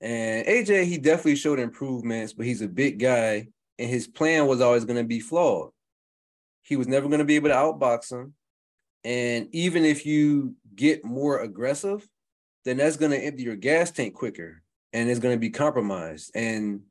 [0.00, 4.60] And AJ, he definitely showed improvements, but he's a big guy, and his plan was
[4.60, 5.70] always going to be flawed.
[6.62, 8.34] He was never going to be able to outbox him.
[9.04, 12.06] And even if you get more aggressive,
[12.64, 16.30] then that's going to empty your gas tank quicker and it's going to be compromised.
[16.34, 16.82] And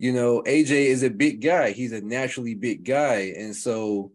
[0.00, 1.72] you know, AJ is a big guy.
[1.72, 3.34] He's a naturally big guy.
[3.36, 4.12] And so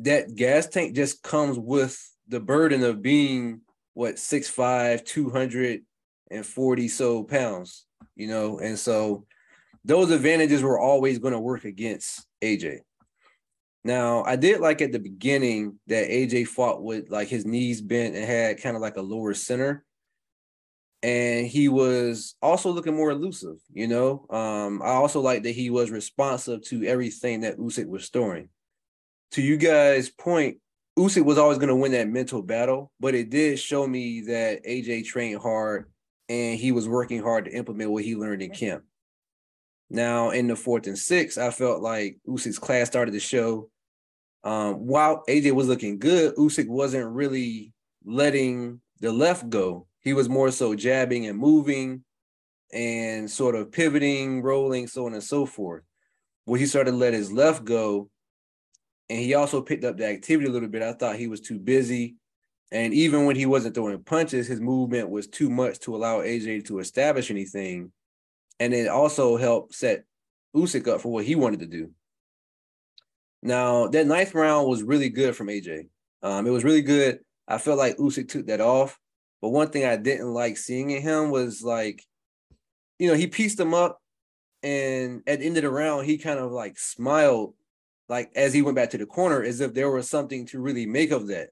[0.00, 3.62] that gas tank just comes with the burden of being
[3.94, 8.58] what 6'5, 240 so pounds, you know.
[8.58, 9.24] And so
[9.86, 12.80] those advantages were always going to work against AJ.
[13.84, 18.16] Now, I did like at the beginning that AJ fought with like his knees bent
[18.16, 19.82] and had kind of like a lower center
[21.04, 23.56] and he was also looking more elusive.
[23.70, 28.06] You know, um, I also like that he was responsive to everything that Usyk was
[28.06, 28.48] storing.
[29.32, 30.56] To you guys' point,
[30.98, 34.64] Usyk was always going to win that mental battle, but it did show me that
[34.64, 35.90] AJ trained hard
[36.30, 38.82] and he was working hard to implement what he learned in camp.
[39.90, 43.68] Now, in the fourth and sixth, I felt like Usyk's class started to show.
[44.42, 47.74] Um, while AJ was looking good, Usyk wasn't really
[48.06, 52.04] letting the left go he was more so jabbing and moving
[52.72, 55.82] and sort of pivoting, rolling, so on and so forth.
[56.44, 58.10] Where he started to let his left go,
[59.08, 60.82] and he also picked up the activity a little bit.
[60.82, 62.16] I thought he was too busy.
[62.72, 66.66] And even when he wasn't throwing punches, his movement was too much to allow AJ
[66.66, 67.92] to establish anything.
[68.58, 70.04] And it also helped set
[70.56, 71.90] Usyk up for what he wanted to do.
[73.42, 75.88] Now, that ninth round was really good from AJ.
[76.22, 77.20] Um, it was really good.
[77.46, 78.98] I felt like Usyk took that off.
[79.44, 82.02] But one thing I didn't like seeing in him was like,
[82.98, 84.00] you know, he pieced him up,
[84.62, 87.52] and at the end of the round, he kind of like smiled,
[88.08, 90.86] like as he went back to the corner, as if there was something to really
[90.86, 91.50] make of that.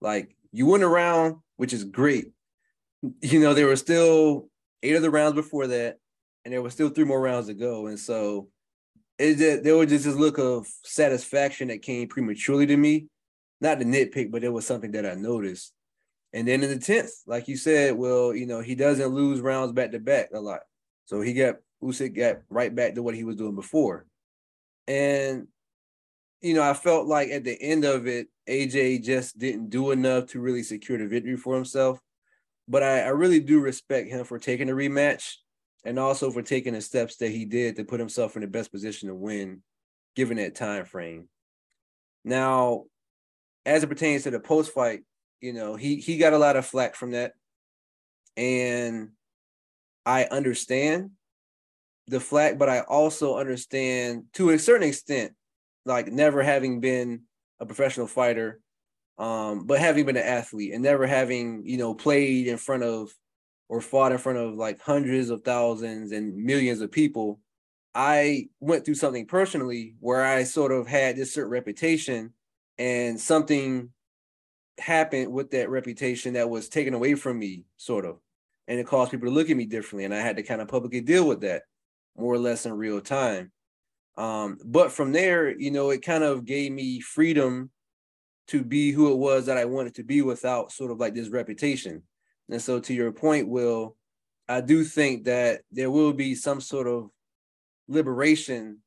[0.00, 2.32] Like you went around, which is great.
[3.20, 4.48] You know, there were still
[4.82, 5.98] eight of the rounds before that,
[6.46, 8.48] and there were still three more rounds to go, and so
[9.18, 13.08] it just, there was just this look of satisfaction that came prematurely to me.
[13.60, 15.74] Not the nitpick, but it was something that I noticed.
[16.34, 19.72] And then in the 10th, like you said, well, you know, he doesn't lose rounds
[19.72, 20.60] back to back a lot.
[21.06, 24.04] So he got Usyk got right back to what he was doing before.
[24.88, 25.46] And
[26.44, 30.26] you know, I felt like at the end of it, AJ just didn't do enough
[30.26, 31.98] to really secure the victory for himself.
[32.68, 35.36] But I, I really do respect him for taking a rematch
[35.86, 38.72] and also for taking the steps that he did to put himself in the best
[38.72, 39.62] position to win,
[40.16, 41.28] given that time frame.
[42.24, 42.84] Now,
[43.64, 45.00] as it pertains to the post fight,
[45.44, 47.34] you know, he he got a lot of flack from that.
[48.34, 49.10] And
[50.06, 51.10] I understand
[52.06, 55.34] the flack, but I also understand to a certain extent,
[55.84, 57.24] like never having been
[57.60, 58.60] a professional fighter,
[59.18, 63.10] um, but having been an athlete and never having, you know, played in front of
[63.68, 67.38] or fought in front of like hundreds of thousands and millions of people.
[67.94, 72.32] I went through something personally where I sort of had this certain reputation
[72.78, 73.90] and something
[74.78, 78.18] happened with that reputation that was taken away from me, sort of.
[78.66, 80.04] And it caused people to look at me differently.
[80.04, 81.62] And I had to kind of publicly deal with that
[82.16, 83.52] more or less in real time.
[84.16, 87.70] Um, but from there, you know, it kind of gave me freedom
[88.48, 91.28] to be who it was that I wanted to be without sort of like this
[91.28, 92.02] reputation.
[92.50, 93.96] And so, to your point, Will,
[94.48, 97.08] I do think that there will be some sort of
[97.88, 98.78] liberation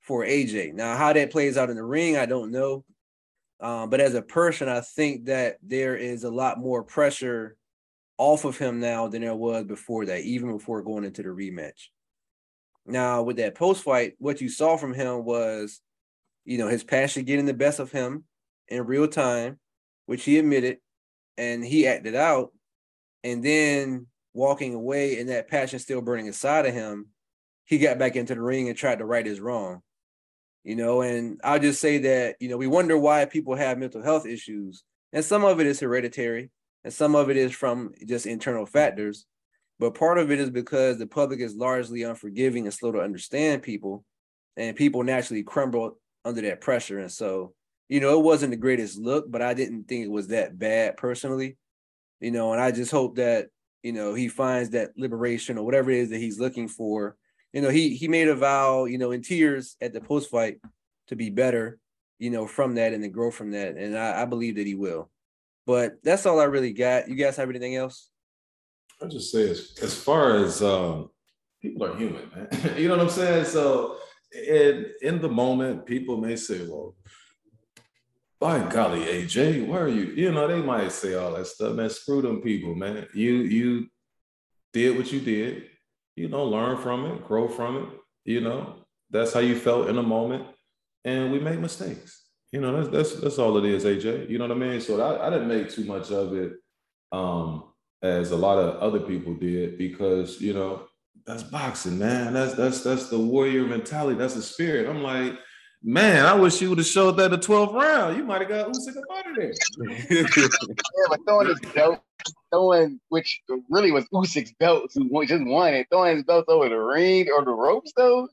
[0.00, 0.72] for AJ.
[0.72, 2.84] Now, how that plays out in the ring, I don't know.
[3.60, 7.56] Um, but as a person, I think that there is a lot more pressure
[8.16, 11.86] off of him now than there was before that, even before going into the rematch.
[12.86, 15.80] Now, with that post fight, what you saw from him was,
[16.44, 18.24] you know, his passion getting the best of him
[18.68, 19.58] in real time,
[20.06, 20.78] which he admitted
[21.36, 22.52] and he acted out.
[23.24, 27.08] And then walking away and that passion still burning inside of him,
[27.66, 29.82] he got back into the ring and tried to right his wrong.
[30.68, 34.02] You know, and I'll just say that, you know, we wonder why people have mental
[34.02, 34.84] health issues.
[35.14, 36.50] And some of it is hereditary,
[36.84, 39.24] and some of it is from just internal factors.
[39.78, 43.62] But part of it is because the public is largely unforgiving and slow to understand
[43.62, 44.04] people,
[44.58, 46.98] and people naturally crumble under that pressure.
[46.98, 47.54] And so,
[47.88, 50.98] you know, it wasn't the greatest look, but I didn't think it was that bad
[50.98, 51.56] personally.
[52.20, 53.46] You know, and I just hope that,
[53.82, 57.16] you know, he finds that liberation or whatever it is that he's looking for.
[57.52, 60.58] You know, he he made a vow, you know, in tears at the post fight
[61.08, 61.78] to be better,
[62.18, 63.76] you know, from that and to grow from that.
[63.76, 65.10] And I, I believe that he will.
[65.66, 67.08] But that's all I really got.
[67.08, 68.10] You guys have anything else?
[69.02, 71.10] I just say as, as far as um,
[71.62, 72.48] people are human, man.
[72.76, 73.44] you know what I'm saying?
[73.46, 73.96] So
[74.32, 76.94] in in the moment, people may say, "Well,
[78.40, 81.90] by golly, AJ, where are you?" You know, they might say all that stuff, man.
[81.90, 83.06] Screw them people, man.
[83.14, 83.86] You you
[84.72, 85.64] did what you did.
[86.18, 87.88] You know, learn from it, grow from it.
[88.24, 90.44] You know, that's how you felt in the moment,
[91.04, 92.24] and we make mistakes.
[92.52, 94.28] You know, that's that's that's all it is, AJ.
[94.28, 94.80] You know what I mean?
[94.80, 96.52] So I, I didn't make too much of it.
[97.12, 97.64] Um,
[98.02, 100.86] as a lot of other people did because you know
[101.26, 102.32] that's boxing, man.
[102.32, 104.18] That's that's that's the warrior mentality.
[104.18, 104.88] That's the spirit.
[104.88, 105.38] I'm like,
[105.82, 108.16] man, I wish you would have showed that the 12th round.
[108.16, 109.52] You might have got Usyk up out of there.
[110.10, 112.00] yeah, but throwing his belt,
[112.50, 116.76] throwing which really was Usyk's belt, who just won it, throwing his belt over the
[116.76, 118.28] ring or the ropes, though.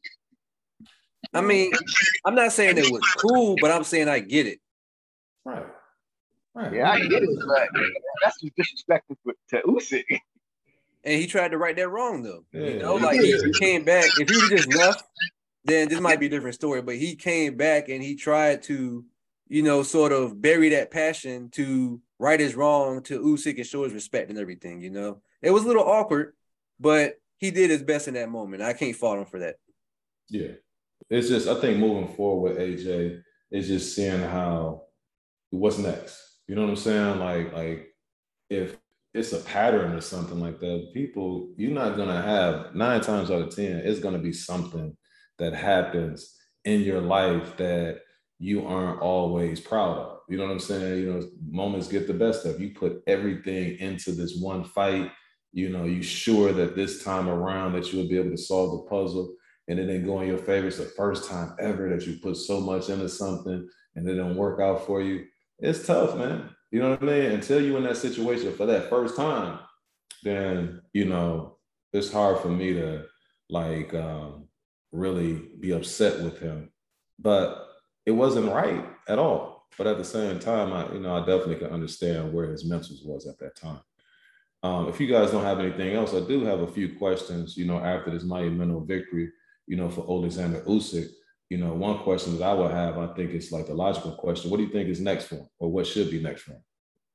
[1.33, 1.71] I mean,
[2.23, 4.59] I'm not saying it was cool, but I'm saying I get it.
[5.43, 5.65] Right.
[6.53, 6.73] Right.
[6.73, 7.67] Yeah, I get it, but
[8.23, 9.17] that's just disrespectful
[9.49, 10.05] to Usyk.
[11.03, 12.45] And he tried to right that wrong though.
[12.51, 12.67] Yeah.
[12.67, 14.05] You know, like he came back.
[14.17, 15.03] If he just left,
[15.65, 16.81] then this might be a different story.
[16.81, 19.05] But he came back and he tried to,
[19.47, 23.83] you know, sort of bury that passion to right his wrong to Usyk and show
[23.83, 24.81] his respect and everything.
[24.81, 26.33] You know, it was a little awkward,
[26.79, 28.63] but he did his best in that moment.
[28.63, 29.55] I can't fault him for that.
[30.29, 30.53] Yeah,
[31.09, 34.83] it's just I think moving forward with AJ is just seeing how
[35.51, 37.19] what's next you know what I'm saying?
[37.19, 37.87] Like, like
[38.49, 38.77] if
[39.13, 43.41] it's a pattern or something like that, people, you're not gonna have nine times out
[43.41, 44.95] of ten, it's gonna be something
[45.39, 48.01] that happens in your life that
[48.39, 50.19] you aren't always proud of.
[50.27, 51.03] You know what I'm saying?
[51.03, 52.71] You know, moments get the best of you.
[52.71, 55.11] Put everything into this one fight.
[55.53, 58.89] You know, you sure that this time around that you'll be able to solve the
[58.89, 59.33] puzzle
[59.67, 60.67] and it didn't go in your favor.
[60.67, 64.35] It's the first time ever that you put so much into something and it didn't
[64.35, 65.25] work out for you
[65.59, 66.49] it's tough, man.
[66.71, 67.31] You know what I mean?
[67.31, 69.59] Until you in that situation for that first time,
[70.23, 71.57] then you know
[71.93, 73.05] it's hard for me to
[73.49, 74.47] like um,
[74.95, 76.71] really be upset with him.
[77.19, 77.67] But
[78.05, 79.67] it wasn't right at all.
[79.77, 83.05] But at the same time, I you know I definitely can understand where his mentals
[83.05, 83.81] was at that time.
[84.63, 87.57] Um, if you guys don't have anything else, I do have a few questions.
[87.57, 89.31] You know, after this monumental victory,
[89.67, 91.09] you know, for Alexander Usyk
[91.49, 94.49] you know, one question that I would have, I think it's like the logical question.
[94.49, 96.63] What do you think is next for him, or what should be next for him?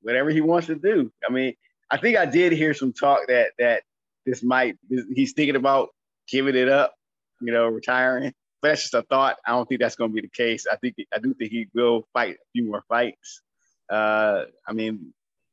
[0.02, 1.12] Whatever he wants to do.
[1.28, 1.54] I mean,
[1.90, 3.82] I think I did hear some talk that that
[4.24, 4.76] this might
[5.14, 5.88] he's thinking about
[6.28, 6.94] giving it up,
[7.40, 8.32] you know, retiring.
[8.62, 9.36] But that's just a thought.
[9.46, 10.66] I don't think that's going to be the case.
[10.70, 13.42] I think I do think he will fight a few more fights.
[13.90, 15.12] Uh, I mean,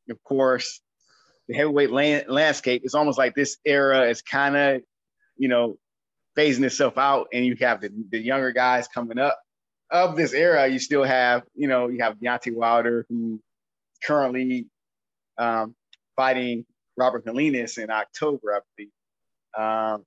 [0.10, 0.82] of course,
[1.47, 4.82] the heavyweight land, landscape is almost like this era is kind of,
[5.38, 5.78] you know,
[6.38, 9.39] phasing itself out, and you have the, the younger guys coming up
[9.89, 10.67] of this era.
[10.67, 13.39] You still have, you know, you have Deontay Wilder, who
[14.04, 14.67] currently
[15.38, 15.76] um,
[16.15, 16.65] fighting
[16.97, 18.91] Robert Helenius in October, I believe.
[19.58, 20.06] Um,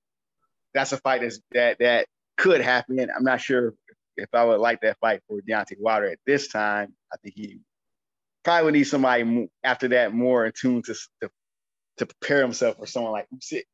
[0.75, 2.07] that's a fight that's, that that
[2.37, 2.99] could happen.
[3.01, 3.75] I'm not sure
[4.17, 6.95] if I would like that fight for Deontay Wilder at this time.
[7.13, 7.61] I think he
[8.45, 11.31] probably would need somebody after that more in tune to, to,
[11.99, 13.65] to prepare himself for someone like Usyk.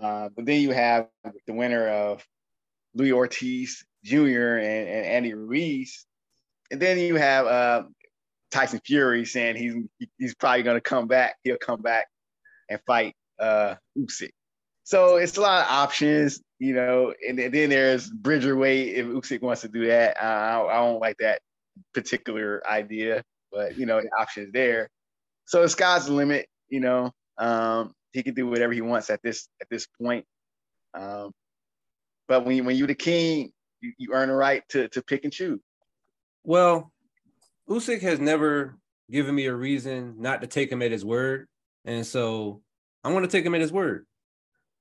[0.00, 1.08] Uh, but then you have
[1.46, 2.26] the winner of
[2.94, 4.56] Luis Ortiz Jr.
[4.56, 6.06] and, and Andy Ruiz.
[6.70, 7.84] And then you have uh,
[8.50, 11.36] Tyson Fury saying he's he's probably going to come back.
[11.44, 12.06] He'll come back
[12.68, 14.32] and fight uh, Usyk.
[14.84, 17.14] So it's a lot of options, you know.
[17.26, 20.22] And, then there's Bridger Bridgerweight if Usyk wants to do that.
[20.22, 21.40] I, I don't like that
[21.94, 24.88] particular idea, but you know the options there.
[25.46, 27.12] So the sky's the limit, you know.
[27.38, 30.26] Um, he can do whatever he wants at this at this point.
[30.92, 31.32] Um,
[32.28, 35.32] but when when you're the king, you, you earn a right to to pick and
[35.32, 35.60] choose.
[36.44, 36.92] Well,
[37.70, 38.76] Usyk has never
[39.10, 41.48] given me a reason not to take him at his word,
[41.86, 42.60] and so
[43.02, 44.06] I'm going to take him at his word.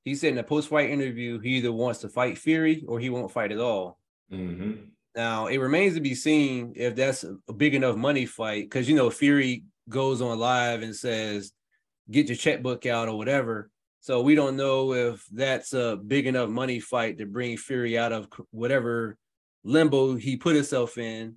[0.04, 3.32] He said in a post-fight interview he either wants to fight Fury or he won't
[3.32, 4.00] fight at all.
[4.32, 4.86] Mm-hmm.
[5.16, 8.96] Now it remains to be seen if that's a big enough money fight because you
[8.96, 11.52] know Fury goes on live and says
[12.10, 13.70] get your checkbook out or whatever.
[14.02, 18.12] So we don't know if that's a big enough money fight to bring Fury out
[18.12, 19.18] of whatever
[19.64, 21.36] limbo he put himself in.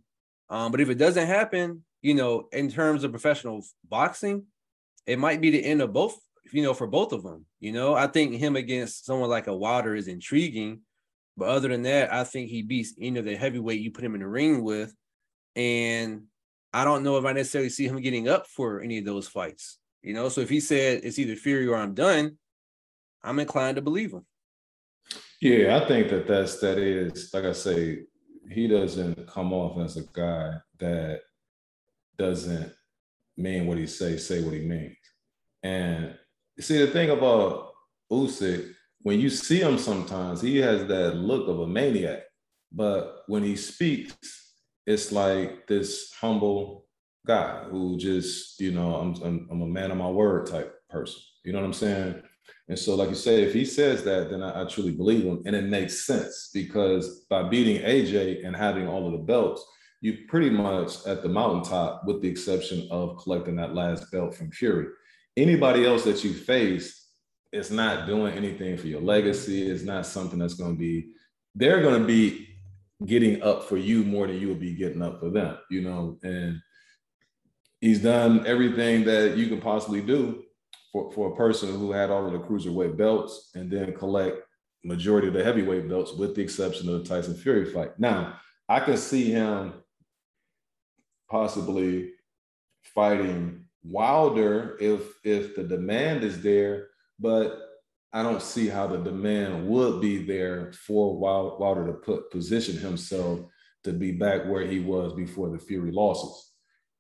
[0.49, 4.47] Um, but if it doesn't happen, you know, in terms of professional boxing,
[5.07, 6.19] it might be the end of both,
[6.53, 7.45] you know, for both of them.
[7.61, 10.81] You know, I think him against someone like a Wilder is intriguing.
[11.37, 14.15] But other than that, I think he beats any of the heavyweight you put him
[14.15, 14.95] in the ring with.
[15.55, 16.25] And
[16.73, 19.79] I don't know if I necessarily see him getting up for any of those fights.
[20.03, 22.39] You know, so if he said it's either Fury or I'm done,
[23.23, 24.25] I'm inclined to believe him.
[25.41, 28.05] Yeah, I think that that's that is like I say,
[28.51, 31.21] he doesn't come off as a guy that
[32.17, 32.73] doesn't
[33.37, 34.97] mean what he say, say what he means.
[35.63, 36.17] And
[36.63, 37.73] see the thing about
[38.11, 42.23] Usyk, when you see him sometimes, he has that look of a maniac.
[42.73, 44.17] But when he speaks,
[44.87, 46.87] it's like this humble
[47.27, 51.21] guy who just, you know, I'm, I'm, I'm a man of my word type person.
[51.45, 52.23] You know what I'm saying?
[52.69, 55.43] And so, like you say, if he says that, then I, I, truly believe him.
[55.47, 59.65] And it makes sense because by beating AJ and having all of the belts,
[60.01, 64.51] you pretty much at the mountaintop, with the exception of collecting that last belt from
[64.51, 64.89] Fury.
[65.37, 67.11] Anybody else that you face
[67.53, 69.69] is not doing anything for your legacy.
[69.69, 71.09] It's not something that's going to be,
[71.55, 72.49] they're going to be
[73.05, 76.19] getting up for you more than you will be getting up for them, you know?
[76.23, 76.61] And
[77.81, 80.45] he's done everything that you can possibly do
[80.93, 84.39] for, for a person who had all of the cruiserweight belts and then collect
[84.83, 87.99] majority of the heavyweight belts with the exception of the Tyson Fury fight.
[87.99, 89.75] Now, I can see him
[91.31, 92.13] possibly
[92.95, 97.61] fighting Wilder if if the demand is there, but
[98.13, 103.41] I don't see how the demand would be there for Wilder to put position himself
[103.85, 106.53] to be back where he was before the Fury losses.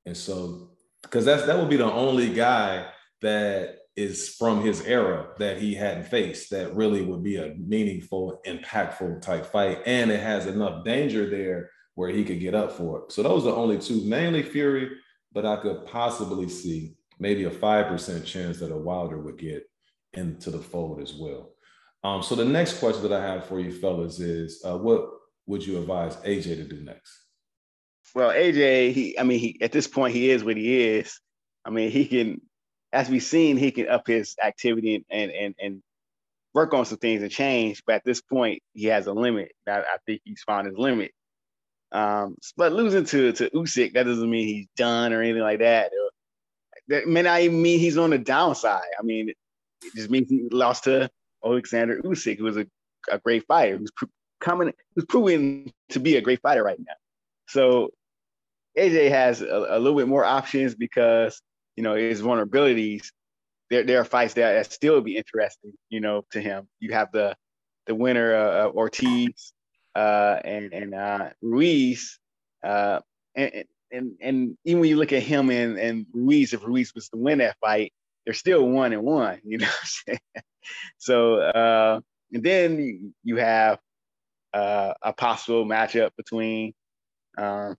[0.04, 0.72] And so,
[1.02, 2.88] because that's that would be the only guy
[3.22, 8.40] that is from his era that he hadn't faced that really would be a meaningful,
[8.46, 9.78] impactful type fight.
[9.86, 13.12] And it has enough danger there where he could get up for it.
[13.12, 14.90] So those are the only two, mainly Fury,
[15.36, 19.68] but I could possibly see maybe a 5% chance that a Wilder would get
[20.14, 21.50] into the fold as well.
[22.02, 25.10] Um, so the next question that I have for you fellas is uh, what
[25.44, 27.20] would you advise AJ to do next?
[28.14, 31.20] Well, AJ, he, I mean, he at this point he is what he is.
[31.66, 32.40] I mean, he can
[32.94, 35.82] as we've seen, he can up his activity and and and
[36.54, 37.82] work on some things and change.
[37.86, 39.52] But at this point, he has a limit.
[39.68, 41.10] I, I think he's found his limit.
[41.92, 45.92] Um, but losing to to Usyk, that doesn't mean he's done or anything like that.
[46.88, 48.82] That may not even mean he's on the downside.
[48.98, 49.36] I mean, it
[49.94, 51.10] just means he lost to
[51.44, 52.66] Alexander Usyk, who was a,
[53.10, 53.90] a great fighter, who's
[54.40, 56.94] coming, who's proving to be a great fighter right now.
[57.48, 57.90] So
[58.78, 61.40] AJ has a, a little bit more options because
[61.76, 63.10] you know, his vulnerabilities,
[63.70, 66.66] there, there are fights that, that still be interesting, you know, to him.
[66.80, 67.36] You have the
[67.86, 69.52] the winner uh, Ortiz
[69.96, 72.18] uh, and and uh, Ruiz,
[72.62, 73.00] uh,
[73.34, 77.08] and, and and even when you look at him and and Ruiz, if Ruiz was
[77.08, 77.92] to win that fight,
[78.24, 79.68] they're still one and one, you know.
[80.98, 82.00] so uh,
[82.32, 83.78] and then you have
[84.52, 86.74] uh, a possible matchup between
[87.38, 87.74] um,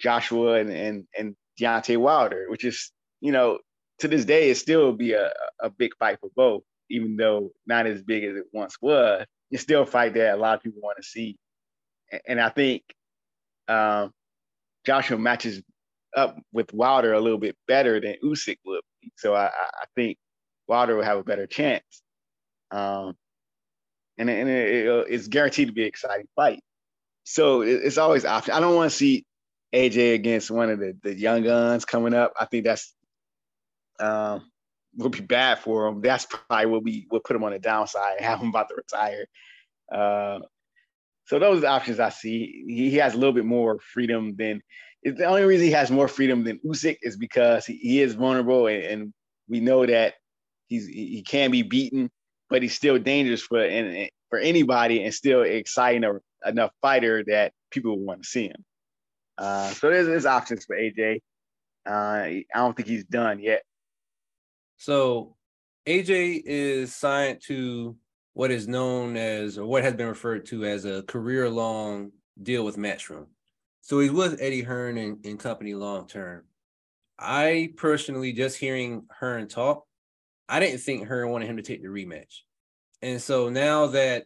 [0.00, 2.90] Joshua and and and Deontay Wilder, which is
[3.22, 3.60] you know,
[4.00, 7.86] to this day, it still be a, a big fight for both, even though not
[7.86, 9.24] as big as it once was.
[9.50, 11.36] It's still a fight that a lot of people want to see.
[12.26, 12.82] And I think
[13.68, 14.12] um,
[14.84, 15.62] Joshua matches
[16.16, 19.12] up with Wilder a little bit better than Usyk would be.
[19.16, 20.18] So I, I think
[20.68, 22.02] Wilder will have a better chance.
[22.70, 23.14] Um,
[24.18, 26.62] and, and it, it, it's guaranteed to be an exciting fight.
[27.24, 28.54] So it, it's always option.
[28.54, 29.24] I don't want to see
[29.74, 32.32] AJ against one of the, the young guns coming up.
[32.38, 32.94] I think that's
[34.00, 34.50] um,
[34.96, 36.00] would be bad for him.
[36.00, 39.26] That's probably what we would put him on the downside, have him about to retire.
[39.90, 40.40] Uh,
[41.32, 42.62] so those options I see.
[42.68, 44.60] He, he, has a little bit more freedom than.
[45.02, 48.66] The only reason he has more freedom than Usyk is because he, he is vulnerable,
[48.66, 49.14] and, and,
[49.48, 50.14] we know that
[50.68, 52.10] he's he can be beaten,
[52.50, 56.04] but he's still dangerous for and, for anybody, and still exciting
[56.46, 58.64] enough fighter that people want to see him.
[59.38, 61.20] Uh, so there's, there's options for AJ.
[61.88, 63.62] Uh, I don't think he's done yet.
[64.76, 65.34] So
[65.86, 67.96] AJ is signed to
[68.34, 72.12] what is known as, or what has been referred to as a career long
[72.42, 73.26] deal with Matchroom.
[73.82, 76.44] So he's with Eddie Hearn and, and company long term.
[77.18, 79.84] I personally, just hearing Hearn talk,
[80.48, 82.40] I didn't think Hearn wanted him to take the rematch.
[83.00, 84.24] And so now that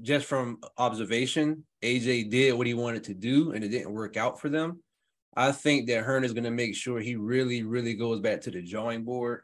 [0.00, 4.40] just from observation, AJ did what he wanted to do and it didn't work out
[4.40, 4.82] for them.
[5.36, 8.50] I think that Hearn is going to make sure he really, really goes back to
[8.50, 9.42] the drawing board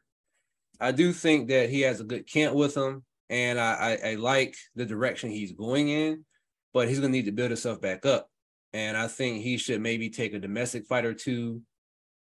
[0.81, 4.15] I do think that he has a good camp with him, and I, I, I
[4.17, 6.25] like the direction he's going in.
[6.73, 8.29] but he's gonna need to build himself back up.
[8.73, 11.63] And I think he should maybe take a domestic fight or two.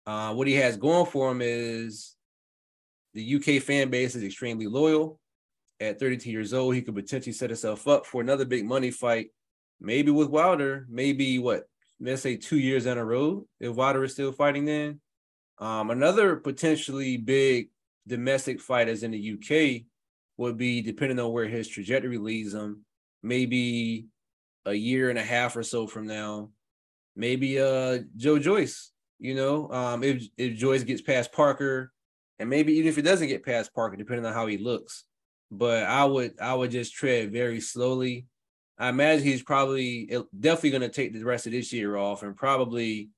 [0.05, 2.15] Uh, what he has going for him is
[3.13, 5.19] the UK fan base is extremely loyal.
[5.79, 9.29] At 32 years old, he could potentially set himself up for another big money fight,
[9.79, 11.63] maybe with Wilder, maybe what,
[11.99, 14.99] let's say two years in a row, if Wilder is still fighting then.
[15.57, 17.69] Um, another potentially big
[18.07, 19.85] domestic fight as in the UK
[20.37, 22.85] would be depending on where his trajectory leads him,
[23.21, 24.07] maybe
[24.65, 26.49] a year and a half or so from now,
[27.15, 31.91] maybe uh Joe Joyce, you know, um if if Joyce gets past Parker,
[32.39, 35.03] and maybe even if it doesn't get past Parker, depending on how he looks.
[35.51, 38.25] But I would I would just tread very slowly.
[38.79, 40.09] I imagine he's probably
[40.39, 43.09] definitely going to take the rest of this year off, and probably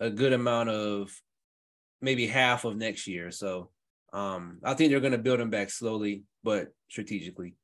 [0.00, 1.12] a good amount of
[2.00, 3.30] maybe half of next year.
[3.30, 3.70] So
[4.12, 7.54] um, I think they're going to build him back slowly, but strategically.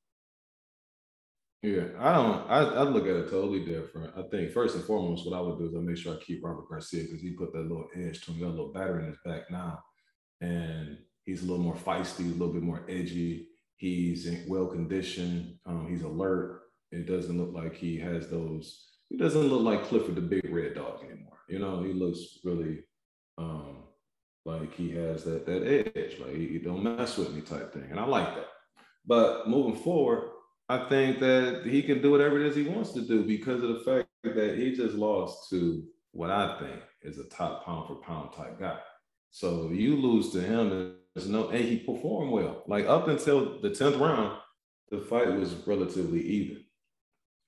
[1.63, 2.49] Yeah, I don't.
[2.49, 4.13] I, I look at it totally different.
[4.17, 6.45] I think first and foremost, what I would do is I make sure I keep
[6.45, 9.09] Robert Garcia because he put that little edge to him, got a little battery in
[9.09, 9.81] his back now,
[10.41, 13.49] and he's a little more feisty, a little bit more edgy.
[13.77, 15.57] He's well conditioned.
[15.67, 16.63] Um, he's alert.
[16.93, 18.87] It doesn't look like he has those.
[19.11, 21.39] He doesn't look like Clifford the Big Red Dog anymore.
[21.49, 22.85] You know, he looks really
[23.37, 23.78] um,
[24.49, 26.19] like he has that that edge.
[26.19, 28.49] Like he, he don't mess with me type thing, and I like that.
[29.07, 30.31] But moving forward
[30.69, 33.71] I think that he can do whatever it is he wants to do because of
[33.71, 35.83] the fact that he just lost to
[36.13, 38.79] what I think is a top pound for pound type guy.
[39.31, 42.65] So you lose to him, there's no, and he performed well.
[42.67, 44.39] Like up until the 10th round,
[44.91, 46.65] the fight was relatively even.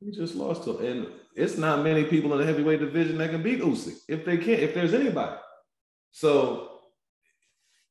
[0.01, 3.43] He just lost to, and it's not many people in the heavyweight division that can
[3.43, 5.37] beat Usyk if they can, if there's anybody.
[6.11, 6.70] So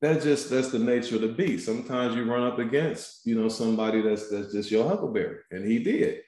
[0.02, 1.66] that's just that's the nature of the beast.
[1.66, 5.80] Sometimes you run up against, you know, somebody that's that's just your huckleberry, and he
[5.80, 6.22] did.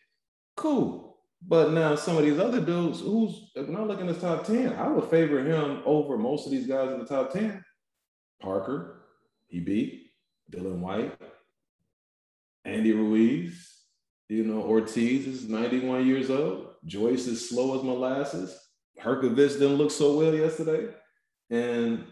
[0.55, 1.17] Cool.
[1.41, 4.73] But now some of these other dudes, who's when I look in the top 10,
[4.73, 7.63] I would favor him over most of these guys in the top 10.
[8.41, 9.05] Parker,
[9.47, 10.11] he beat
[10.51, 11.17] Dillian Whyte,
[12.65, 13.71] Andy Ruiz,
[14.29, 16.67] you know, Ortiz is 91 years old.
[16.85, 18.57] Joyce is slow as molasses.
[18.99, 20.93] Hrgovic didn't look so well yesterday.
[21.49, 22.05] And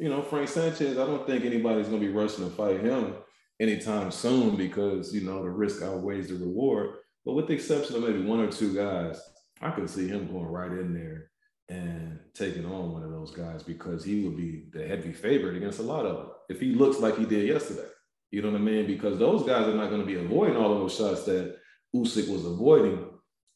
[0.00, 3.14] you know, Frank Sanchez, I don't think anybody's going to be rushing to fight him
[3.60, 6.96] anytime soon because, you know, the risk outweighs the reward.
[7.26, 9.20] But with the exception of maybe one or two guys,
[9.60, 11.30] I could see him going right in there
[11.68, 15.80] and taking on one of those guys because he would be the heavy favorite against
[15.80, 17.88] a lot of them if he looks like he did yesterday.
[18.30, 18.86] You know what I mean?
[18.86, 21.58] Because those guys are not going to be avoiding all of those shots that
[21.94, 23.06] Usyk was avoiding.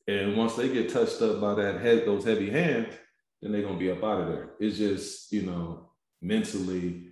[0.06, 2.92] And once they get touched up by that head, those heavy hands,
[3.40, 4.50] then they're gonna be up out of there.
[4.58, 5.90] It's just, you know,
[6.24, 7.08] mentally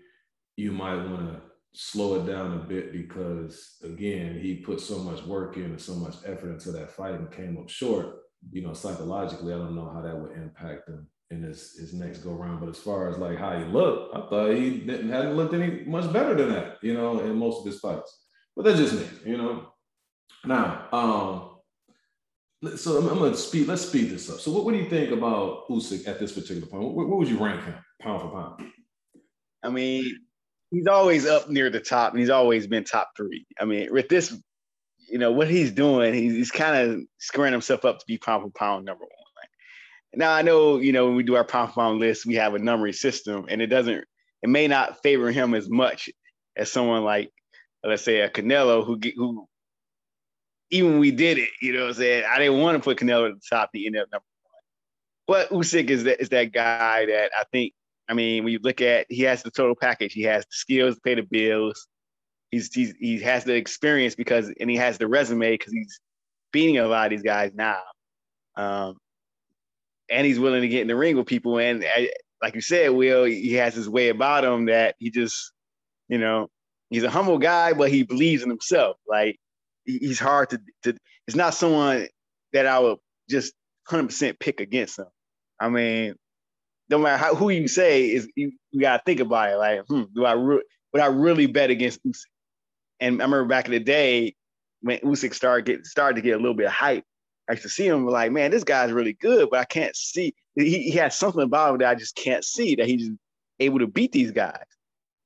[0.56, 1.40] you might want to
[1.74, 5.94] slow it down a bit because again he put so much work in and so
[5.94, 9.90] much effort into that fight and came up short you know psychologically i don't know
[9.94, 13.16] how that would impact him in his, his next go round but as far as
[13.16, 16.76] like how he looked i thought he didn't hadn't looked any much better than that
[16.82, 19.66] you know in most of his fights but that's just me you know
[20.44, 21.48] now um
[22.76, 23.66] so I'm, I'm, gonna speed.
[23.66, 24.38] Let's speed this up.
[24.38, 26.84] So, what, what do you think about Usyk at this particular point?
[26.84, 28.70] What, where would you rank him, pound for pound?
[29.62, 30.18] I mean,
[30.70, 33.46] he's always up near the top, and he's always been top three.
[33.60, 34.36] I mean, with this,
[35.10, 38.42] you know, what he's doing, he's, he's kind of squaring himself up to be pound
[38.42, 39.10] for pound number one.
[40.14, 42.54] Now I know, you know, when we do our pound for pound list, we have
[42.54, 44.04] a numbering system, and it doesn't,
[44.42, 46.10] it may not favor him as much
[46.54, 47.30] as someone like,
[47.82, 49.48] let's say, a Canelo who who
[50.70, 53.28] even we did it, you know, what I'm saying I didn't want to put Canelo
[53.28, 53.70] at the top.
[53.72, 54.24] He ended up number
[55.26, 55.48] one.
[55.48, 57.72] But Usyk is that is that guy that I think
[58.08, 60.12] I mean, when you look at, he has the total package.
[60.12, 61.86] He has the skills to pay the bills.
[62.50, 66.00] He's, he's he has the experience because, and he has the resume because he's
[66.52, 67.80] beating a lot of these guys now.
[68.56, 68.98] Um,
[70.10, 71.58] and he's willing to get in the ring with people.
[71.58, 72.10] And I,
[72.42, 75.52] like you said, Will, he has his way about him that he just,
[76.08, 76.50] you know,
[76.90, 78.96] he's a humble guy, but he believes in himself.
[79.08, 79.38] Like
[79.84, 80.96] he's hard to, to
[81.26, 82.08] it's not someone
[82.52, 82.98] that I would
[83.30, 83.54] just
[83.88, 85.06] 100% pick against him.
[85.60, 86.16] I mean,
[86.92, 89.56] no matter how, who you say is you, you gotta think about it.
[89.56, 90.62] Like, hmm, do I re-
[90.92, 92.26] would I really bet against Usyk?
[93.00, 94.34] And I remember back in the day
[94.82, 97.04] when Usyk started get started to get a little bit of hype.
[97.48, 100.34] I used to see him like, man, this guy's really good, but I can't see.
[100.54, 103.08] He, he has something about him that I just can't see that he's
[103.58, 104.62] able to beat these guys,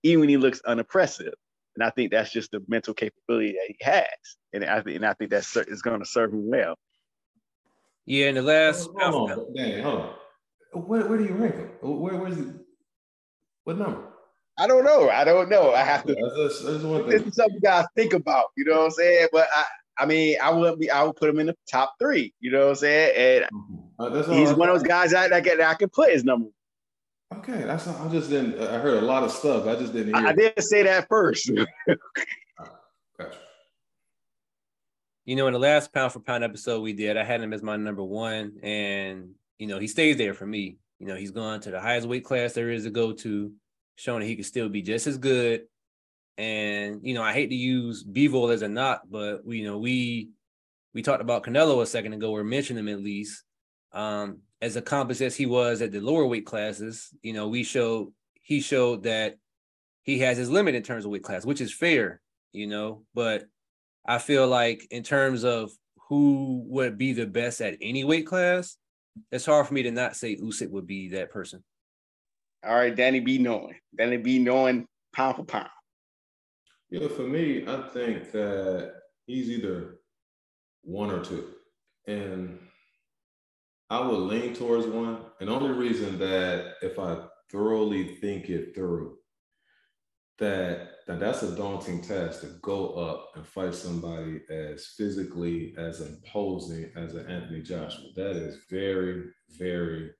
[0.04, 1.34] even when he looks unimpressive.
[1.74, 4.06] And I think that's just the mental capability that he has,
[4.52, 6.76] and I think and I think that is going to serve him well.
[8.06, 8.88] Yeah, in the last.
[8.96, 10.14] Hold on, dang, hold on.
[10.80, 11.70] Where, where do you rank him?
[11.80, 12.54] Where, where's it?
[13.64, 14.02] What number?
[14.58, 15.10] I don't know.
[15.10, 15.74] I don't know.
[15.74, 16.14] I have to.
[16.14, 17.10] That's, that's, that's one thing.
[17.10, 18.46] This is something you guys think about.
[18.56, 19.28] You know what I'm saying?
[19.32, 19.64] But I,
[19.98, 22.32] I mean, I would be, I would put him in the top three.
[22.40, 23.12] You know what I'm saying?
[23.16, 24.30] And mm-hmm.
[24.32, 26.48] uh, he's one of those guys that, that, that I can put his number.
[27.34, 28.60] Okay, that's I just didn't.
[28.60, 29.66] I heard a lot of stuff.
[29.66, 30.26] I just didn't hear.
[30.26, 31.50] I, I didn't say that first.
[33.18, 33.38] gotcha.
[35.24, 37.64] You know, in the last pound for pound episode we did, I had him as
[37.64, 40.78] my number one, and you know he stays there for me.
[40.98, 43.52] You know, he's gone to the highest weight class there is to go to,
[43.96, 45.62] showing that he can still be just as good
[46.38, 49.78] and you know, I hate to use Bivol as a knock, but we, you know,
[49.78, 50.30] we
[50.92, 53.42] we talked about Canelo a second ago, or mentioned him at least.
[53.92, 58.12] Um, as accomplished as he was at the lower weight classes, you know, we showed
[58.42, 59.36] he showed that
[60.02, 62.20] he has his limit in terms of weight class, which is fair,
[62.52, 63.04] you know.
[63.14, 63.44] But
[64.06, 65.70] I feel like in terms of
[66.08, 68.76] who would be the best at any weight class,
[69.30, 71.62] it's hard for me to not say Usyk would be that person.
[72.64, 73.76] All right, Danny B knowing.
[73.96, 75.68] Danny B knowing pound for pound.
[76.90, 78.92] Yeah, for me, I think that
[79.26, 80.00] he's either
[80.82, 81.48] one or two.
[82.06, 82.58] And
[83.90, 85.18] I would lean towards one.
[85.40, 87.18] And the only reason that if I
[87.50, 89.16] thoroughly think it through,
[90.38, 96.00] that, that that's a daunting task to go up and fight somebody as physically as
[96.00, 98.06] imposing as an Anthony Joshua.
[98.16, 99.26] That is very,
[99.58, 100.10] very,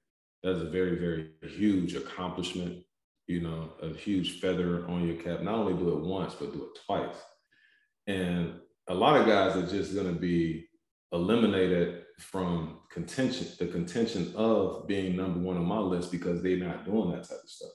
[0.43, 2.85] that is a very, very huge accomplishment
[3.27, 5.43] you know, a huge feather on your cap.
[5.43, 7.17] Not only do it once, but do it twice.
[8.07, 8.55] And
[8.89, 10.69] a lot of guys are just going to be
[11.13, 16.85] eliminated from contention, the contention of being number one on my list because they're not
[16.85, 17.71] doing that type of stuff.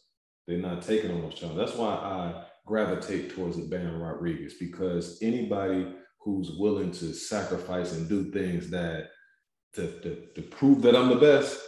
[0.47, 1.65] They're not taking on those challenges.
[1.65, 8.07] That's why I gravitate towards the Bam Rodriguez because anybody who's willing to sacrifice and
[8.07, 9.09] do things that
[9.73, 11.59] to, to, to prove that I'm the best,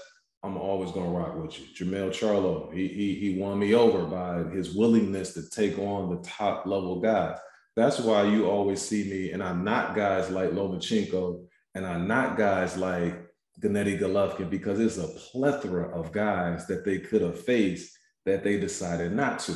[0.44, 1.66] I'm always gonna rock with you.
[1.74, 6.22] Jermell Charlo, he, he he won me over by his willingness to take on the
[6.22, 7.38] top level guys.
[7.76, 12.38] That's why you always see me, and I'm not guys like Lomachenko, and I'm not
[12.38, 13.26] guys like
[13.62, 18.60] Gennady Golovkin because it's a plethora of guys that they could have faced that they
[18.60, 19.56] decided not to.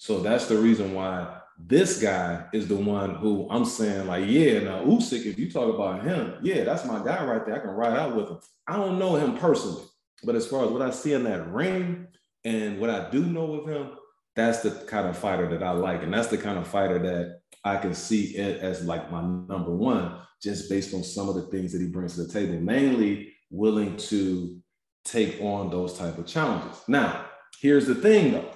[0.00, 4.60] So that's the reason why this guy is the one who I'm saying, like, yeah,
[4.60, 7.56] now Usyk, if you talk about him, yeah, that's my guy right there.
[7.56, 8.38] I can ride out with him.
[8.66, 9.84] I don't know him personally.
[10.24, 12.06] But as far as what I see in that ring
[12.46, 13.90] and what I do know of him,
[14.34, 16.02] that's the kind of fighter that I like.
[16.02, 19.76] And that's the kind of fighter that I can see it as like my number
[19.76, 23.34] one, just based on some of the things that he brings to the table, mainly
[23.50, 24.62] willing to
[25.04, 26.80] take on those type of challenges.
[26.88, 27.26] Now,
[27.60, 28.54] here's the thing though.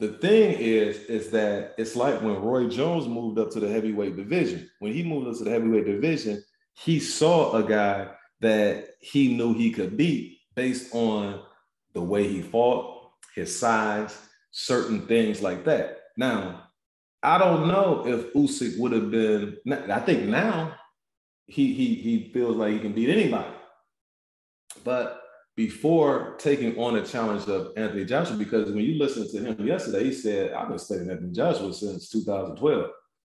[0.00, 4.16] The thing is, is that it's like when Roy Jones moved up to the heavyweight
[4.16, 4.70] division.
[4.78, 6.42] When he moved up to the heavyweight division,
[6.72, 8.08] he saw a guy
[8.40, 11.42] that he knew he could beat based on
[11.92, 14.18] the way he fought, his size,
[14.50, 15.98] certain things like that.
[16.16, 16.70] Now,
[17.22, 19.58] I don't know if Usyk would have been.
[19.90, 20.76] I think now
[21.46, 23.54] he he he feels like he can beat anybody.
[24.82, 25.19] But
[25.56, 30.04] before taking on the challenge of Anthony Joshua, because when you listen to him yesterday,
[30.04, 32.90] he said, "I've been studying Anthony Joshua since 2012.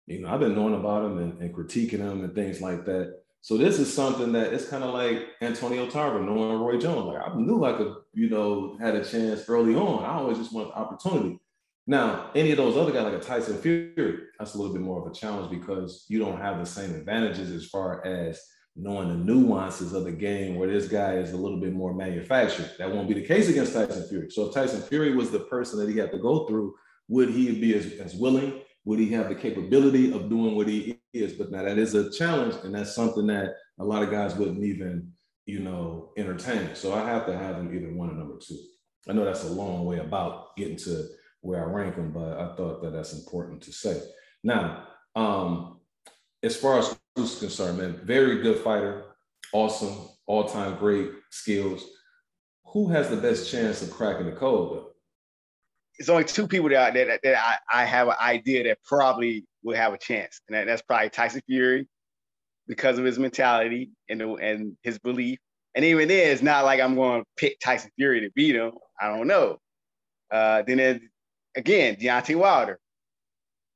[0.08, 3.22] You know, I've been knowing about him and, and critiquing him and things like that."
[3.44, 7.08] So this is something that it's kind of like Antonio Tarver knowing Roy Jones.
[7.08, 10.04] Like I knew I could, you know, had a chance early on.
[10.04, 11.40] I always just want the opportunity.
[11.88, 15.02] Now, any of those other guys, like a Tyson Fury, that's a little bit more
[15.02, 18.40] of a challenge because you don't have the same advantages as far as
[18.76, 22.72] knowing the nuances of the game where this guy is a little bit more manufactured.
[22.78, 24.30] That won't be the case against Tyson Fury.
[24.30, 26.76] So if Tyson Fury was the person that he had to go through,
[27.10, 31.00] would he be as, as willing would he have the capability of doing what he
[31.14, 31.34] is?
[31.34, 34.64] But now that is a challenge, and that's something that a lot of guys wouldn't
[34.64, 35.12] even,
[35.46, 36.76] you know, entertain.
[36.76, 38.58] So I have to have him either one or number two.
[39.08, 41.08] I know that's a long way about getting to
[41.42, 44.02] where I rank him, but I thought that that's important to say.
[44.44, 45.80] Now, um,
[46.44, 49.04] as far as who's concerned, man, very good fighter,
[49.54, 51.84] awesome, all-time great skills.
[52.68, 54.92] Who has the best chance of cracking the code though?
[56.02, 59.76] it's only two people that, that, that I, I have an idea that probably will
[59.76, 61.88] have a chance, and that, that's probably Tyson Fury
[62.68, 65.38] because of his mentality and and his belief.
[65.76, 68.72] And even then, it's not like I'm going to pick Tyson Fury to beat him.
[69.00, 69.58] I don't know.
[70.32, 71.02] Uh, then it,
[71.56, 72.80] again, Deontay Wilder.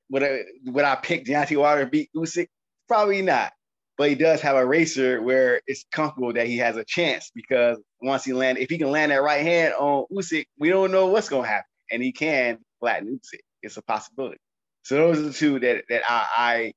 [0.09, 2.47] Would I, would I pick Deontay Wilder to beat Usyk?
[2.87, 3.53] Probably not.
[3.97, 7.77] But he does have a racer where it's comfortable that he has a chance because
[8.01, 11.07] once he land, if he can land that right hand on Usyk, we don't know
[11.07, 13.41] what's going to happen and he can flatten it.
[13.61, 14.37] It's a possibility.
[14.83, 16.73] So those are the two that that I, I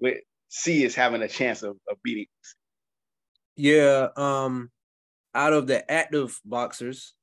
[0.00, 2.26] would see as having a chance of, of beating.
[3.56, 4.70] Yeah, um,
[5.34, 7.14] out of the active boxers,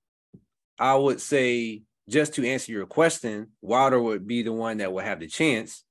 [0.78, 5.04] I would say just to answer your question, Wilder would be the one that would
[5.04, 5.84] have the chance.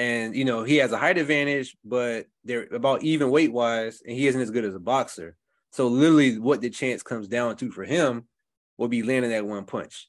[0.00, 4.16] And you know he has a height advantage, but they're about even weight wise, and
[4.16, 5.36] he isn't as good as a boxer.
[5.72, 8.24] So literally, what the chance comes down to for him
[8.78, 10.08] will be landing that one punch.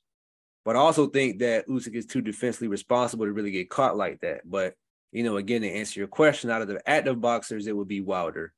[0.63, 4.21] But I also think that Usyk is too defensively responsible to really get caught like
[4.21, 4.49] that.
[4.49, 4.75] But
[5.11, 7.99] you know, again, to answer your question, out of the active boxers, it would be
[7.99, 8.53] Wilder.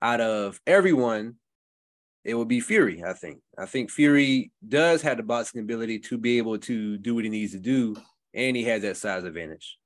[0.00, 1.34] Out of everyone,
[2.24, 3.04] it would be Fury.
[3.04, 3.40] I think.
[3.58, 7.30] I think Fury does have the boxing ability to be able to do what he
[7.30, 7.94] needs to do,
[8.32, 9.76] and he has that size advantage.